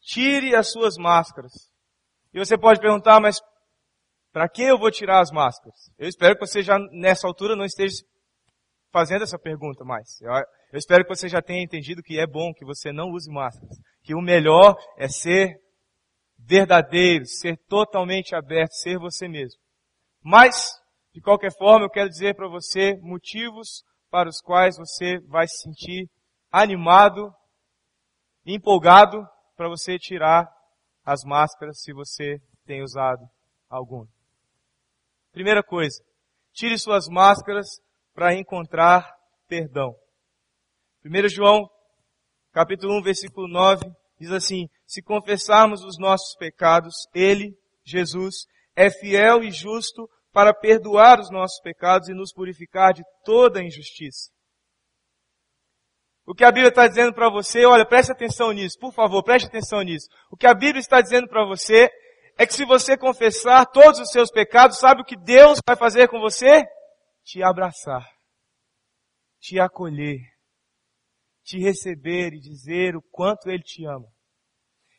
Tire 0.00 0.54
as 0.54 0.72
suas 0.72 0.96
máscaras. 0.96 1.52
E 2.32 2.38
você 2.38 2.56
pode 2.56 2.80
perguntar, 2.80 3.20
mas 3.20 3.38
para 4.32 4.48
que 4.48 4.62
eu 4.62 4.78
vou 4.78 4.90
tirar 4.90 5.20
as 5.20 5.30
máscaras? 5.30 5.76
Eu 5.98 6.08
espero 6.08 6.34
que 6.34 6.46
você 6.46 6.62
já 6.62 6.78
nessa 6.92 7.26
altura 7.26 7.54
não 7.54 7.66
esteja 7.66 7.96
fazendo 8.90 9.22
essa 9.22 9.38
pergunta 9.38 9.84
mais. 9.84 10.18
Eu, 10.22 10.32
eu 10.32 10.78
espero 10.78 11.04
que 11.04 11.14
você 11.14 11.28
já 11.28 11.42
tenha 11.42 11.62
entendido 11.62 12.02
que 12.02 12.18
é 12.18 12.26
bom 12.26 12.54
que 12.54 12.64
você 12.64 12.90
não 12.90 13.10
use 13.10 13.30
máscaras. 13.30 13.76
Que 14.02 14.14
o 14.14 14.22
melhor 14.22 14.76
é 14.96 15.08
ser 15.08 15.60
verdadeiro, 16.38 17.26
ser 17.26 17.58
totalmente 17.68 18.34
aberto, 18.34 18.72
ser 18.72 18.98
você 18.98 19.28
mesmo. 19.28 19.65
Mas, 20.28 20.56
de 21.14 21.20
qualquer 21.20 21.52
forma, 21.56 21.84
eu 21.84 21.88
quero 21.88 22.08
dizer 22.08 22.34
para 22.34 22.48
você 22.48 22.96
motivos 23.00 23.84
para 24.10 24.28
os 24.28 24.40
quais 24.40 24.76
você 24.76 25.20
vai 25.28 25.46
se 25.46 25.58
sentir 25.58 26.10
animado, 26.50 27.32
empolgado 28.44 29.24
para 29.54 29.68
você 29.68 29.96
tirar 30.00 30.44
as 31.04 31.22
máscaras 31.22 31.80
se 31.80 31.92
você 31.92 32.40
tem 32.64 32.82
usado 32.82 33.22
alguma. 33.70 34.08
Primeira 35.30 35.62
coisa, 35.62 36.02
tire 36.52 36.76
suas 36.76 37.06
máscaras 37.06 37.80
para 38.12 38.34
encontrar 38.34 39.08
perdão. 39.46 39.94
1 41.04 41.28
João, 41.28 41.70
capítulo 42.50 42.98
1, 42.98 43.02
versículo 43.02 43.46
9, 43.46 43.84
diz 44.18 44.32
assim, 44.32 44.66
se 44.88 45.00
confessarmos 45.00 45.84
os 45.84 45.96
nossos 46.00 46.34
pecados, 46.36 47.06
Ele, 47.14 47.56
Jesus, 47.84 48.48
é 48.74 48.90
fiel 48.90 49.44
e 49.44 49.52
justo 49.52 50.10
para 50.36 50.52
perdoar 50.52 51.18
os 51.18 51.30
nossos 51.30 51.58
pecados 51.62 52.10
e 52.10 52.12
nos 52.12 52.30
purificar 52.30 52.92
de 52.92 53.02
toda 53.24 53.62
injustiça. 53.62 54.30
O 56.26 56.34
que 56.34 56.44
a 56.44 56.52
Bíblia 56.52 56.68
está 56.68 56.86
dizendo 56.86 57.14
para 57.14 57.30
você, 57.30 57.64
olha, 57.64 57.86
preste 57.86 58.12
atenção 58.12 58.52
nisso, 58.52 58.78
por 58.78 58.92
favor, 58.92 59.22
preste 59.22 59.46
atenção 59.46 59.80
nisso. 59.80 60.06
O 60.30 60.36
que 60.36 60.46
a 60.46 60.52
Bíblia 60.52 60.78
está 60.78 61.00
dizendo 61.00 61.26
para 61.26 61.42
você 61.46 61.88
é 62.36 62.46
que 62.46 62.52
se 62.52 62.66
você 62.66 62.98
confessar 62.98 63.64
todos 63.64 63.98
os 63.98 64.10
seus 64.10 64.30
pecados, 64.30 64.78
sabe 64.78 65.00
o 65.00 65.06
que 65.06 65.16
Deus 65.16 65.58
vai 65.66 65.74
fazer 65.74 66.06
com 66.06 66.20
você? 66.20 66.66
Te 67.24 67.42
abraçar, 67.42 68.06
te 69.40 69.58
acolher, 69.58 70.20
te 71.44 71.58
receber 71.58 72.34
e 72.34 72.40
dizer 72.40 72.94
o 72.94 73.00
quanto 73.10 73.48
Ele 73.48 73.62
te 73.62 73.86
ama. 73.86 74.08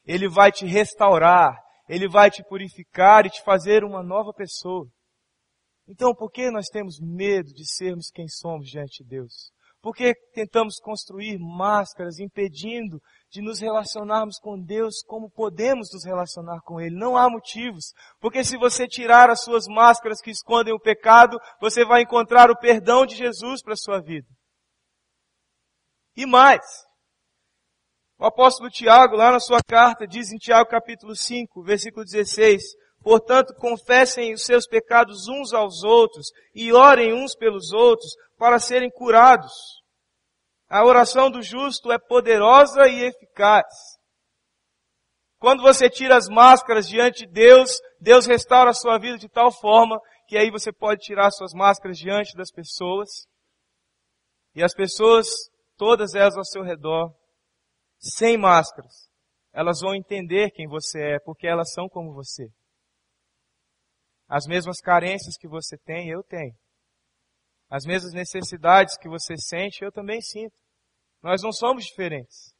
Ele 0.04 0.28
vai 0.28 0.52
te 0.52 0.65
restaurar, 0.65 1.56
Ele 1.88 2.10
vai 2.10 2.32
te 2.32 2.43
purificar 2.43 3.28
e 3.28 3.30
te 3.30 3.43
fazer 3.43 3.84
uma 3.84 4.02
nova 4.02 4.34
pessoa. 4.34 4.89
Então, 5.88 6.13
por 6.13 6.30
que 6.30 6.52
nós 6.52 6.67
temos 6.67 7.00
medo 7.00 7.54
de 7.54 7.65
sermos 7.65 8.12
quem 8.12 8.28
somos 8.28 8.67
diante 8.67 9.04
de 9.04 9.10
Deus? 9.10 9.52
Por 9.82 9.95
que 9.95 10.13
tentamos 10.34 10.80
construir 10.82 11.38
máscaras 11.39 12.19
impedindo 12.19 13.00
de 13.32 13.41
nos 13.41 13.60
relacionarmos 13.60 14.38
com 14.38 14.60
Deus 14.60 15.02
como 15.06 15.32
podemos 15.32 15.88
nos 15.93 16.04
relacionar 16.04 16.60
com 16.65 16.82
Ele? 16.82 16.95
Não 16.95 17.15
há 17.15 17.30
motivos. 17.30 17.93
Porque 18.19 18.43
se 18.43 18.58
você 18.58 18.86
tirar 18.86 19.30
as 19.30 19.43
suas 19.43 19.65
máscaras 19.67 20.19
que 20.19 20.32
escondem 20.32 20.73
o 20.73 20.80
pecado, 20.80 21.38
você 21.62 21.86
vai 21.86 22.02
encontrar 22.02 22.52
o 22.52 22.58
perdão 22.58 23.06
de 23.06 23.15
Jesus 23.15 23.62
para 23.62 23.73
a 23.73 23.78
sua 23.78 24.02
vida. 24.02 24.28
E 26.17 26.26
mais, 26.26 26.65
o 28.19 28.26
apóstolo 28.26 28.69
Tiago, 28.69 29.15
lá 29.15 29.32
na 29.32 29.39
sua 29.39 29.60
carta, 29.65 30.08
diz 30.08 30.32
em 30.32 30.38
Tiago 30.38 30.67
capítulo 30.67 31.15
5, 31.15 31.63
versículo 31.63 32.04
16, 32.04 32.63
Portanto, 33.08 33.54
confessem 33.54 34.34
os 34.34 34.43
seus 34.43 34.67
pecados 34.67 35.30
uns 35.30 35.54
aos 35.54 35.82
outros 35.82 36.28
e 36.54 36.74
orem 36.74 37.13
uns 37.13 37.34
pelos 37.36 37.72
outros 37.72 38.12
para 38.38 38.60
serem 38.60 38.91
curados. 38.91 39.54
A 40.67 40.84
oração 40.84 41.32
do 41.32 41.41
justo 41.41 41.89
é 41.89 41.98
poderosa 41.98 42.86
e 42.86 43.06
eficaz. 43.06 43.63
Quando 45.39 45.63
você 45.63 45.89
tira 45.89 46.17
as 46.17 46.28
máscaras 46.28 46.86
diante 46.86 47.26
de 47.26 47.32
Deus, 47.32 47.80
Deus 47.98 48.26
restaura 48.26 48.72
a 48.72 48.74
sua 48.74 48.98
vida 48.98 49.17
de 49.17 49.30
tal 49.30 49.54
forma 49.54 49.98
que 50.28 50.38
aí 50.38 50.52
você 50.52 50.74
pode 50.74 51.00
tirar 51.00 51.32
suas 51.32 51.54
máscaras 51.54 51.98
diante 51.98 52.36
das 52.36 52.52
pessoas. 52.52 53.26
E 54.54 54.62
as 54.62 54.74
pessoas, 54.74 55.30
todas 55.78 56.13
elas 56.13 56.36
ao 56.36 56.43
seu 56.43 56.62
redor, 56.62 57.15
sem 57.98 58.38
máscaras, 58.38 59.08
elas 59.54 59.80
vão 59.80 59.96
entender 59.96 60.52
quem 60.52 60.67
você 60.67 61.13
é, 61.13 61.20
porque 61.20 61.48
elas 61.48 61.72
são 61.72 61.88
como 61.88 62.13
você. 62.13 62.52
As 64.28 64.46
mesmas 64.46 64.82
carências 64.82 65.38
que 65.38 65.48
você 65.48 65.78
tem, 65.78 66.10
eu 66.10 66.22
tenho. 66.24 66.54
As 67.70 67.86
mesmas 67.86 68.13
necessidades 68.13 68.98
que 68.98 69.10
você 69.10 69.36
sente, 69.38 69.84
eu 69.84 69.92
também 69.92 70.22
sinto. 70.22 70.56
Nós 71.22 71.42
não 71.42 71.52
somos 71.52 71.86
diferentes. 71.86 72.54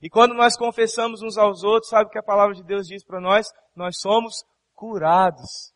E 0.00 0.08
quando 0.08 0.34
nós 0.34 0.56
confessamos 0.56 1.22
uns 1.22 1.36
aos 1.36 1.64
outros, 1.64 1.90
sabe 1.90 2.08
o 2.08 2.10
que 2.10 2.18
a 2.18 2.22
palavra 2.22 2.54
de 2.54 2.62
Deus 2.62 2.86
diz 2.86 3.04
para 3.04 3.20
nós? 3.20 3.48
Nós 3.74 3.98
somos 4.00 4.44
curados. 4.74 5.72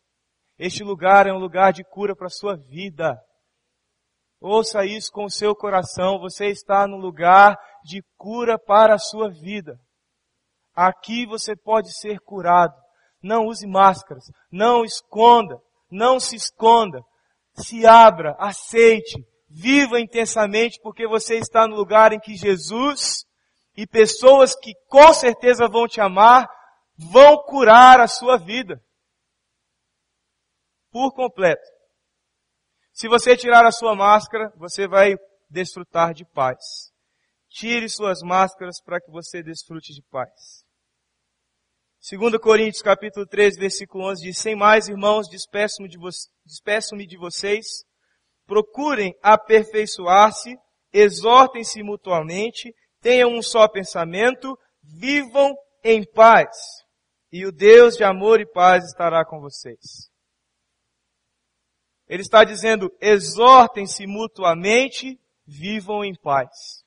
Este 0.57 0.83
lugar 0.83 1.27
é 1.27 1.33
um 1.33 1.39
lugar 1.39 1.73
de 1.73 1.83
cura 1.83 2.15
para 2.15 2.27
a 2.27 2.29
sua 2.29 2.55
vida. 2.55 3.17
Ouça 4.39 4.85
isso 4.85 5.09
com 5.11 5.25
o 5.25 5.29
seu 5.29 5.55
coração. 5.55 6.19
Você 6.19 6.47
está 6.47 6.87
no 6.87 6.97
lugar 6.97 7.57
de 7.83 8.01
cura 8.17 8.57
para 8.57 8.95
a 8.95 8.99
sua 8.99 9.29
vida. 9.29 9.77
Aqui 10.73 11.25
você 11.25 11.55
pode 11.55 11.93
ser 11.93 12.19
curado. 12.19 12.73
Não 13.23 13.47
use 13.47 13.65
máscaras. 13.65 14.25
Não 14.51 14.83
esconda. 14.83 15.57
Não 15.89 16.19
se 16.19 16.35
esconda. 16.35 17.01
Se 17.55 17.85
abra, 17.85 18.35
aceite, 18.37 19.23
viva 19.49 19.99
intensamente, 19.99 20.79
porque 20.81 21.07
você 21.07 21.37
está 21.37 21.67
no 21.67 21.75
lugar 21.75 22.11
em 22.11 22.19
que 22.19 22.35
Jesus 22.35 23.25
e 23.77 23.87
pessoas 23.87 24.55
que 24.55 24.73
com 24.87 25.13
certeza 25.13 25.67
vão 25.67 25.87
te 25.87 26.01
amar, 26.01 26.47
vão 26.97 27.37
curar 27.43 27.99
a 27.99 28.07
sua 28.07 28.37
vida. 28.37 28.81
Por 30.91 31.13
completo. 31.13 31.63
Se 32.91 33.07
você 33.07 33.35
tirar 33.35 33.65
a 33.65 33.71
sua 33.71 33.95
máscara, 33.95 34.51
você 34.55 34.87
vai 34.87 35.15
desfrutar 35.49 36.13
de 36.13 36.25
paz. 36.25 36.91
Tire 37.49 37.87
suas 37.89 38.21
máscaras 38.21 38.81
para 38.81 38.99
que 38.99 39.11
você 39.11 39.41
desfrute 39.43 39.93
de 39.93 40.01
paz. 40.09 40.62
2 42.11 42.37
Coríntios 42.37 42.81
capítulo 42.81 43.25
13, 43.25 43.57
versículo 43.57 44.09
11 44.11 44.23
diz, 44.23 44.37
Sem 44.37 44.57
mais, 44.57 44.89
irmãos, 44.89 45.29
despeço-me 45.29 45.87
de, 45.87 45.97
vo 45.97 46.09
despeço 46.45 46.97
de 46.97 47.17
vocês, 47.17 47.65
procurem 48.45 49.17
aperfeiçoar-se, 49.23 50.53
exortem-se 50.91 51.81
mutuamente, 51.81 52.75
tenham 52.99 53.31
um 53.31 53.41
só 53.41 53.69
pensamento, 53.69 54.59
vivam 54.83 55.55
em 55.81 56.03
paz. 56.03 56.49
E 57.31 57.45
o 57.45 57.53
Deus 57.53 57.95
de 57.95 58.03
amor 58.03 58.41
e 58.41 58.45
paz 58.51 58.83
estará 58.83 59.23
com 59.23 59.39
vocês. 59.39 60.11
Ele 62.05 62.21
está 62.21 62.43
dizendo, 62.43 62.91
exortem-se 62.99 64.05
mutuamente, 64.05 65.17
vivam 65.47 66.03
em 66.03 66.13
paz. 66.13 66.83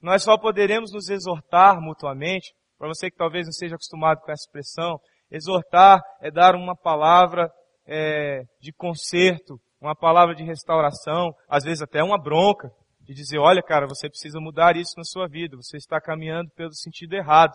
Nós 0.00 0.22
só 0.22 0.38
poderemos 0.38 0.92
nos 0.92 1.08
exortar 1.08 1.80
mutuamente, 1.80 2.54
para 2.78 2.88
você 2.88 3.10
que 3.10 3.16
talvez 3.16 3.46
não 3.46 3.52
seja 3.52 3.74
acostumado 3.74 4.20
com 4.20 4.30
essa 4.30 4.44
expressão, 4.44 4.98
exortar 5.30 6.00
é 6.20 6.30
dar 6.30 6.54
uma 6.54 6.76
palavra 6.76 7.50
é, 7.86 8.42
de 8.60 8.72
conserto, 8.72 9.58
uma 9.80 9.94
palavra 9.94 10.34
de 10.34 10.44
restauração, 10.44 11.32
às 11.48 11.64
vezes 11.64 11.82
até 11.82 12.02
uma 12.02 12.20
bronca, 12.20 12.68
de 13.00 13.14
dizer, 13.14 13.38
olha 13.38 13.62
cara, 13.62 13.86
você 13.86 14.08
precisa 14.08 14.40
mudar 14.40 14.76
isso 14.76 14.94
na 14.96 15.04
sua 15.04 15.28
vida, 15.28 15.56
você 15.56 15.76
está 15.76 16.00
caminhando 16.00 16.50
pelo 16.56 16.74
sentido 16.74 17.14
errado. 17.14 17.54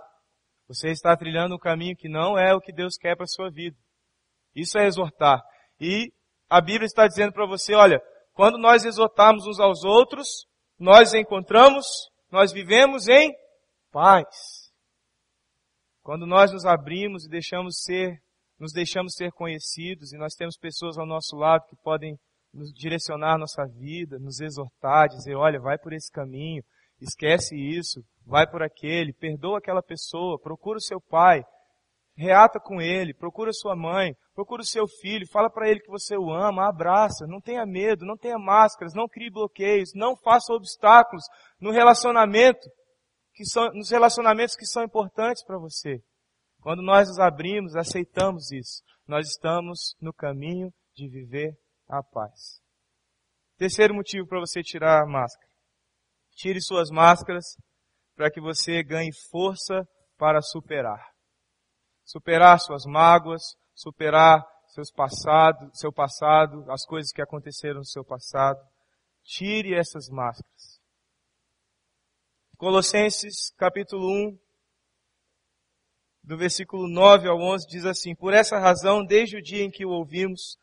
Você 0.68 0.90
está 0.90 1.18
trilhando 1.18 1.56
um 1.56 1.60
caminho 1.60 1.98
que 1.98 2.08
não 2.08 2.40
é 2.40 2.56
o 2.56 2.62
que 2.62 2.72
Deus 2.72 2.96
quer 2.96 3.14
para 3.18 3.26
a 3.26 3.28
sua 3.28 3.50
vida. 3.52 3.76
Isso 4.56 4.78
é 4.78 4.86
exortar. 4.86 5.42
E 5.78 6.14
a 6.50 6.62
Bíblia 6.62 6.86
está 6.86 7.06
dizendo 7.08 7.34
para 7.34 7.46
você, 7.46 7.76
olha, 7.76 8.02
quando 8.32 8.58
nós 8.58 8.86
exortamos 8.86 9.46
uns 9.46 9.60
aos 9.60 9.84
outros, 9.84 10.46
nós 10.80 11.14
encontramos, 11.14 11.86
nós 12.32 12.54
vivemos 12.54 13.10
em 13.10 13.34
paz. 13.92 14.61
Quando 16.04 16.26
nós 16.26 16.52
nos 16.52 16.66
abrimos 16.66 17.26
e 17.26 17.30
deixamos 17.30 17.82
ser, 17.84 18.18
nos 18.60 18.74
deixamos 18.74 19.14
ser 19.14 19.32
conhecidos 19.32 20.12
e 20.12 20.18
nós 20.18 20.34
temos 20.34 20.58
pessoas 20.58 20.98
ao 20.98 21.06
nosso 21.06 21.36
lado 21.36 21.66
que 21.70 21.76
podem 21.84 22.16
nos 22.54 22.72
direcionar 22.74 23.38
nossa 23.38 23.66
vida, 23.68 24.18
nos 24.20 24.40
exortar, 24.40 25.08
dizer, 25.08 25.36
olha, 25.36 25.60
vai 25.60 25.78
por 25.78 25.94
esse 25.94 26.12
caminho, 26.12 26.64
esquece 27.00 27.56
isso, 27.56 28.02
vai 28.26 28.50
por 28.50 28.64
aquele, 28.64 29.14
perdoa 29.14 29.60
aquela 29.60 29.82
pessoa, 29.82 30.40
procura 30.42 30.78
o 30.78 30.82
seu 30.82 31.00
pai, 31.00 31.44
reata 32.18 32.60
com 32.60 32.82
ele, 32.82 33.14
procura 33.14 33.54
sua 33.54 33.76
mãe, 33.76 34.14
procura 34.34 34.64
o 34.64 34.66
seu 34.66 34.88
filho, 34.88 35.26
fala 35.32 35.50
para 35.50 35.70
ele 35.70 35.80
que 35.80 35.90
você 35.90 36.18
o 36.18 36.32
ama, 36.32 36.68
abraça, 36.68 37.26
não 37.28 37.40
tenha 37.40 37.66
medo, 37.66 38.06
não 38.06 38.18
tenha 38.18 38.38
máscaras, 38.38 38.94
não 38.94 39.08
crie 39.08 39.32
bloqueios, 39.32 39.92
não 39.94 40.16
faça 40.18 40.52
obstáculos 40.52 41.24
no 41.60 41.72
relacionamento, 41.72 42.68
que 43.34 43.46
são, 43.46 43.72
nos 43.74 43.90
relacionamentos 43.90 44.56
que 44.56 44.66
são 44.66 44.84
importantes 44.84 45.44
para 45.44 45.58
você. 45.58 46.02
Quando 46.62 46.82
nós 46.82 47.08
nos 47.08 47.20
abrimos, 47.20 47.76
aceitamos 47.76 48.52
isso, 48.52 48.84
nós 49.08 49.28
estamos 49.28 49.96
no 50.00 50.14
caminho 50.14 50.72
de 50.94 51.10
viver 51.10 51.58
a 51.88 52.04
paz. 52.04 52.62
Terceiro 53.58 53.94
motivo 53.94 54.28
para 54.28 54.40
você 54.40 54.62
tirar 54.62 55.04
a 55.04 55.06
máscara. 55.06 55.52
Tire 56.36 56.62
suas 56.62 56.90
máscaras 56.90 57.46
para 58.16 58.32
que 58.32 58.40
você 58.40 58.84
ganhe 58.84 59.12
força 59.30 59.88
para 60.18 60.42
superar. 60.42 61.04
Superar 62.04 62.60
suas 62.60 62.86
mágoas, 62.86 63.42
superar 63.74 64.46
seus 64.68 64.92
passados, 64.92 65.70
seu 65.74 65.92
passado, 65.92 66.64
as 66.72 66.86
coisas 66.86 67.12
que 67.12 67.22
aconteceram 67.22 67.80
no 67.80 67.86
seu 67.86 68.06
passado. 68.06 68.60
Tire 69.24 69.74
essas 69.74 70.10
máscaras. 70.10 70.71
Colossenses 72.62 73.52
capítulo 73.58 74.08
1, 74.08 74.38
do 76.24 76.38
versículo 76.38 76.88
9 76.88 77.28
ao 77.28 77.40
11 77.40 77.68
diz 77.68 77.88
assim: 77.88 78.14
Por 78.14 78.36
essa 78.36 78.60
razão, 78.60 79.04
desde 79.04 79.38
o 79.38 79.42
dia 79.42 79.64
em 79.64 79.72
que 79.72 79.84
o 79.84 79.90
ouvimos, 79.90 80.60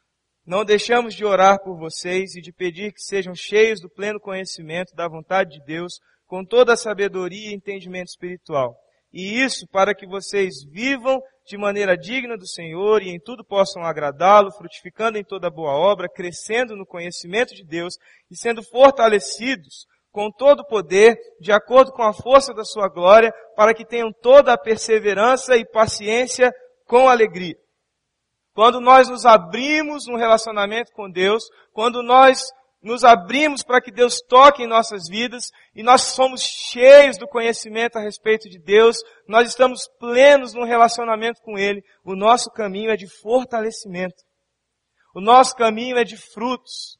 não 0.46 0.64
deixamos 0.64 1.12
de 1.12 1.24
orar 1.24 1.60
por 1.60 1.76
vocês 1.76 2.36
e 2.36 2.40
de 2.40 2.52
pedir 2.52 2.92
que 2.92 3.00
sejam 3.00 3.34
cheios 3.34 3.80
do 3.80 3.90
pleno 3.90 4.20
conhecimento 4.20 4.94
da 4.94 5.08
vontade 5.08 5.58
de 5.58 5.64
Deus, 5.64 5.94
com 6.24 6.44
toda 6.44 6.74
a 6.74 6.76
sabedoria 6.76 7.50
e 7.50 7.54
entendimento 7.54 8.10
espiritual. 8.10 8.76
E 9.12 9.42
isso 9.42 9.66
para 9.66 9.92
que 9.92 10.06
vocês 10.06 10.62
vivam 10.70 11.20
de 11.48 11.58
maneira 11.58 11.98
digna 11.98 12.38
do 12.38 12.46
Senhor 12.46 13.02
e 13.02 13.08
em 13.08 13.18
tudo 13.18 13.44
possam 13.44 13.82
agradá-lo, 13.82 14.52
frutificando 14.52 15.18
em 15.18 15.24
toda 15.24 15.50
boa 15.50 15.72
obra, 15.72 16.08
crescendo 16.08 16.76
no 16.76 16.86
conhecimento 16.86 17.56
de 17.56 17.64
Deus 17.64 17.94
e 18.30 18.36
sendo 18.36 18.62
fortalecidos 18.62 19.84
com 20.18 20.32
todo 20.32 20.60
o 20.60 20.66
poder, 20.66 21.16
de 21.40 21.52
acordo 21.52 21.92
com 21.92 22.02
a 22.02 22.12
força 22.12 22.52
da 22.52 22.64
sua 22.64 22.88
glória, 22.88 23.32
para 23.54 23.72
que 23.72 23.86
tenham 23.86 24.10
toda 24.12 24.52
a 24.52 24.58
perseverança 24.58 25.56
e 25.56 25.64
paciência 25.64 26.52
com 26.86 27.08
alegria 27.08 27.54
quando 28.58 28.80
nós 28.80 29.08
nos 29.08 29.24
abrimos 29.24 30.08
no 30.08 30.16
relacionamento 30.16 30.90
com 30.90 31.08
Deus, 31.08 31.44
quando 31.72 32.02
nós 32.02 32.42
nos 32.82 33.04
abrimos 33.04 33.62
para 33.62 33.80
que 33.80 33.92
Deus 33.92 34.20
toque 34.20 34.64
em 34.64 34.66
nossas 34.66 35.08
vidas 35.08 35.52
e 35.76 35.82
nós 35.84 36.02
somos 36.02 36.42
cheios 36.42 37.16
do 37.16 37.28
conhecimento 37.28 37.96
a 37.96 38.00
respeito 38.00 38.48
de 38.48 38.58
Deus, 38.58 38.96
nós 39.28 39.48
estamos 39.48 39.88
plenos 40.00 40.54
no 40.54 40.64
relacionamento 40.64 41.40
com 41.40 41.56
Ele, 41.56 41.80
o 42.04 42.16
nosso 42.16 42.50
caminho 42.50 42.90
é 42.90 42.96
de 42.96 43.06
fortalecimento. 43.06 44.24
O 45.14 45.20
nosso 45.20 45.54
caminho 45.54 45.96
é 45.96 46.02
de 46.02 46.16
frutos. 46.16 46.98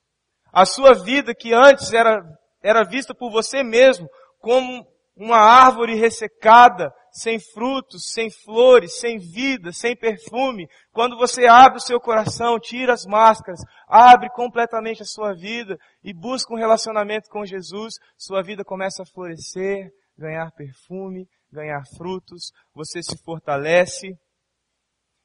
A 0.52 0.64
sua 0.64 0.94
vida 0.94 1.34
que 1.34 1.52
antes 1.52 1.92
era, 1.92 2.22
era 2.62 2.84
vista 2.84 3.14
por 3.14 3.30
você 3.30 3.62
mesmo 3.62 4.08
como 4.40 4.86
uma 5.16 5.38
árvore 5.38 5.96
ressecada, 5.96 6.92
sem 7.10 7.40
frutos, 7.40 8.10
sem 8.12 8.30
flores, 8.30 8.98
sem 9.00 9.18
vida, 9.18 9.72
sem 9.72 9.96
perfume, 9.96 10.68
quando 10.92 11.16
você 11.16 11.46
abre 11.46 11.78
o 11.78 11.82
seu 11.82 12.00
coração, 12.00 12.58
tira 12.60 12.92
as 12.92 13.04
máscaras, 13.04 13.60
abre 13.88 14.30
completamente 14.30 15.02
a 15.02 15.06
sua 15.06 15.34
vida 15.34 15.76
e 16.04 16.14
busca 16.14 16.54
um 16.54 16.56
relacionamento 16.56 17.28
com 17.28 17.44
Jesus, 17.44 17.94
sua 18.16 18.42
vida 18.42 18.64
começa 18.64 19.02
a 19.02 19.06
florescer, 19.06 19.90
ganhar 20.16 20.52
perfume, 20.52 21.26
ganhar 21.50 21.82
frutos, 21.96 22.52
você 22.72 23.02
se 23.02 23.16
fortalece. 23.24 24.16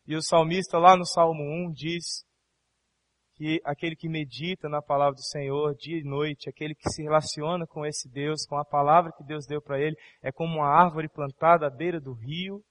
E 0.07 0.15
o 0.15 0.21
salmista 0.21 0.77
lá 0.77 0.97
no 0.97 1.05
Salmo 1.05 1.43
1 1.67 1.71
diz 1.71 2.25
que 3.35 3.59
aquele 3.65 3.95
que 3.95 4.07
medita 4.07 4.69
na 4.69 4.81
palavra 4.81 5.15
do 5.15 5.23
Senhor 5.23 5.75
dia 5.75 5.97
e 5.97 6.03
noite, 6.03 6.49
aquele 6.49 6.75
que 6.75 6.89
se 6.89 7.01
relaciona 7.01 7.65
com 7.65 7.85
esse 7.85 8.07
Deus, 8.09 8.45
com 8.45 8.57
a 8.57 8.65
palavra 8.65 9.11
que 9.17 9.23
Deus 9.23 9.45
deu 9.45 9.61
para 9.61 9.79
ele, 9.79 9.95
é 10.21 10.31
como 10.31 10.57
uma 10.57 10.67
árvore 10.67 11.09
plantada 11.09 11.65
à 11.65 11.69
beira 11.69 11.99
do 11.99 12.13
rio, 12.13 12.63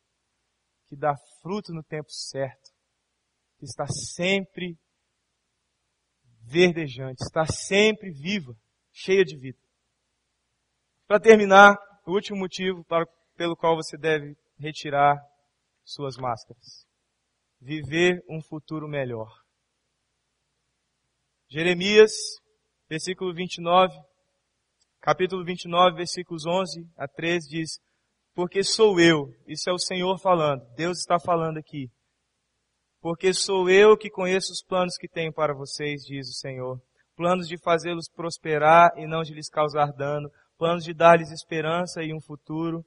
que 0.86 0.96
dá 0.96 1.14
fruto 1.40 1.72
no 1.72 1.82
tempo 1.82 2.10
certo, 2.10 2.70
que 3.58 3.64
está 3.64 3.86
sempre 3.86 4.76
verdejante, 6.42 7.22
está 7.24 7.46
sempre 7.46 8.10
viva, 8.10 8.54
cheia 8.92 9.24
de 9.24 9.36
vida. 9.36 9.58
Para 11.06 11.20
terminar, 11.20 11.76
o 12.06 12.12
último 12.12 12.38
motivo 12.38 12.84
para, 12.84 13.06
pelo 13.36 13.56
qual 13.56 13.76
você 13.76 13.96
deve 13.96 14.36
retirar 14.58 15.16
suas 15.84 16.16
máscaras. 16.16 16.86
Viver 17.60 18.22
um 18.28 18.40
futuro 18.42 18.88
melhor. 18.88 19.41
Jeremias, 21.53 22.12
versículo 22.88 23.34
29, 23.34 23.94
capítulo 25.03 25.44
29, 25.44 25.96
versículos 25.96 26.46
11 26.46 26.80
a 26.96 27.07
13 27.07 27.46
diz, 27.46 27.70
porque 28.34 28.64
sou 28.64 28.98
eu, 28.98 29.28
isso 29.46 29.68
é 29.68 29.72
o 29.74 29.78
Senhor 29.78 30.18
falando, 30.18 30.62
Deus 30.74 31.00
está 31.00 31.20
falando 31.20 31.59
aqui, 31.59 31.90
porque 33.03 33.34
sou 33.34 33.68
eu 33.68 33.98
que 33.98 34.09
conheço 34.09 34.50
os 34.50 34.64
planos 34.66 34.96
que 34.96 35.07
tenho 35.07 35.30
para 35.30 35.53
vocês, 35.53 36.00
diz 36.07 36.26
o 36.30 36.38
Senhor, 36.38 36.80
planos 37.14 37.46
de 37.46 37.62
fazê-los 37.62 38.09
prosperar 38.16 38.90
e 38.96 39.07
não 39.07 39.20
de 39.20 39.34
lhes 39.34 39.50
causar 39.50 39.92
dano, 39.92 40.30
planos 40.57 40.84
de 40.84 40.94
dar-lhes 40.94 41.30
esperança 41.30 42.03
e 42.03 42.14
um 42.14 42.20
futuro. 42.22 42.82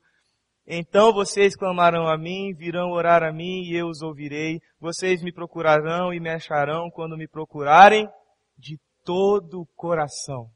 Então 0.66 1.14
vocês 1.14 1.56
clamarão 1.56 2.08
a 2.08 2.18
mim, 2.18 2.52
virão 2.56 2.90
orar 2.90 3.22
a 3.22 3.32
mim 3.32 3.62
e 3.62 3.76
eu 3.76 3.86
os 3.86 4.02
ouvirei. 4.02 4.60
Vocês 4.80 5.22
me 5.22 5.32
procurarão 5.32 6.12
e 6.12 6.20
me 6.20 6.32
acharão 6.32 6.90
quando 6.90 7.16
me 7.16 7.28
procurarem 7.28 8.10
de 8.58 8.80
todo 9.04 9.62
o 9.62 9.66
coração. 9.76 10.50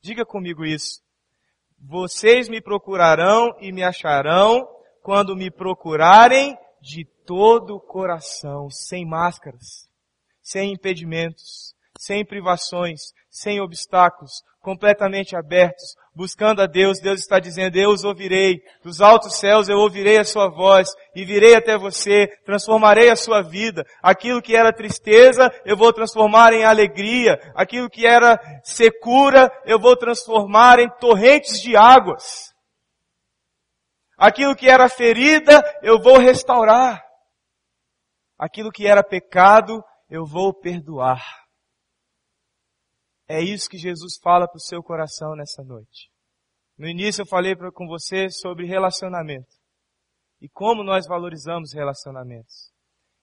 Diga 0.00 0.24
comigo 0.24 0.64
isso. 0.64 1.02
Vocês 1.78 2.48
me 2.48 2.60
procurarão 2.60 3.56
e 3.60 3.72
me 3.72 3.82
acharão 3.82 4.66
quando 5.02 5.34
me 5.34 5.50
procurarem 5.50 6.56
de 6.80 7.04
todo 7.26 7.76
o 7.76 7.80
coração, 7.80 8.70
sem 8.70 9.06
máscaras, 9.06 9.88
sem 10.42 10.72
impedimentos, 10.72 11.74
sem 11.98 12.24
privações, 12.24 13.12
sem 13.28 13.60
obstáculos, 13.60 14.42
completamente 14.60 15.36
abertos, 15.36 15.96
buscando 16.14 16.60
a 16.60 16.66
Deus, 16.66 17.00
Deus 17.00 17.20
está 17.20 17.38
dizendo, 17.38 17.76
eu 17.76 17.90
os 17.90 18.04
ouvirei, 18.04 18.60
dos 18.82 19.00
altos 19.00 19.36
céus 19.36 19.68
eu 19.68 19.78
ouvirei 19.78 20.18
a 20.18 20.24
sua 20.24 20.48
voz, 20.48 20.88
e 21.14 21.24
virei 21.24 21.54
até 21.54 21.78
você, 21.78 22.26
transformarei 22.44 23.10
a 23.10 23.16
sua 23.16 23.42
vida. 23.42 23.84
Aquilo 24.02 24.42
que 24.42 24.56
era 24.56 24.72
tristeza, 24.72 25.50
eu 25.64 25.76
vou 25.76 25.92
transformar 25.92 26.52
em 26.52 26.64
alegria. 26.64 27.38
Aquilo 27.54 27.88
que 27.88 28.06
era 28.06 28.38
secura, 28.62 29.50
eu 29.64 29.78
vou 29.78 29.96
transformar 29.96 30.78
em 30.78 30.88
torrentes 30.98 31.60
de 31.60 31.76
águas. 31.76 32.50
Aquilo 34.16 34.54
que 34.54 34.68
era 34.68 34.88
ferida, 34.88 35.62
eu 35.82 36.00
vou 36.00 36.18
restaurar. 36.18 37.02
Aquilo 38.38 38.70
que 38.70 38.86
era 38.86 39.02
pecado, 39.02 39.82
eu 40.10 40.26
vou 40.26 40.52
perdoar. 40.52 41.22
É 43.32 43.40
isso 43.40 43.70
que 43.70 43.78
Jesus 43.78 44.18
fala 44.20 44.48
para 44.48 44.56
o 44.56 44.60
seu 44.60 44.82
coração 44.82 45.36
nessa 45.36 45.62
noite. 45.62 46.10
No 46.76 46.88
início 46.88 47.22
eu 47.22 47.26
falei 47.26 47.54
pra, 47.54 47.70
com 47.70 47.86
você 47.86 48.28
sobre 48.28 48.66
relacionamento. 48.66 49.46
E 50.40 50.48
como 50.48 50.82
nós 50.82 51.06
valorizamos 51.06 51.72
relacionamentos. 51.72 52.72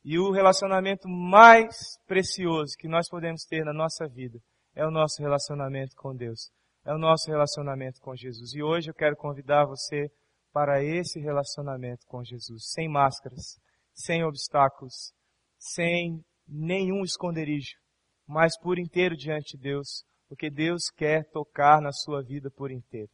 E 0.06 0.18
o 0.18 0.32
relacionamento 0.32 1.10
mais 1.10 1.76
precioso 2.06 2.74
que 2.80 2.88
nós 2.88 3.10
podemos 3.10 3.44
ter 3.44 3.66
na 3.66 3.74
nossa 3.74 4.08
vida 4.08 4.40
é 4.74 4.88
o 4.88 4.92
nosso 4.92 5.22
relacionamento 5.22 5.94
com 5.98 6.16
Deus. 6.16 6.52
É 6.86 6.94
o 6.94 6.98
nosso 6.98 7.30
relacionamento 7.30 8.00
com 8.00 8.16
Jesus. 8.16 8.54
E 8.54 8.64
hoje 8.64 8.90
eu 8.90 8.94
quero 8.94 9.18
convidar 9.18 9.66
você 9.66 10.10
para 10.54 10.82
esse 10.82 11.20
relacionamento 11.20 12.06
com 12.08 12.24
Jesus, 12.24 12.72
sem 12.72 12.88
máscaras, 12.88 13.60
sem 13.94 14.24
obstáculos, 14.24 15.12
sem 15.58 16.24
nenhum 16.48 17.04
esconderijo 17.04 17.76
mas 18.28 18.58
por 18.60 18.78
inteiro 18.78 19.16
diante 19.16 19.56
de 19.56 19.64
Deus, 19.64 20.04
porque 20.28 20.50
Deus 20.50 20.90
quer 20.96 21.24
tocar 21.32 21.82
na 21.82 21.92
sua 21.92 22.22
vida 22.22 22.52
por 22.52 22.72
inteiro. 22.72 23.10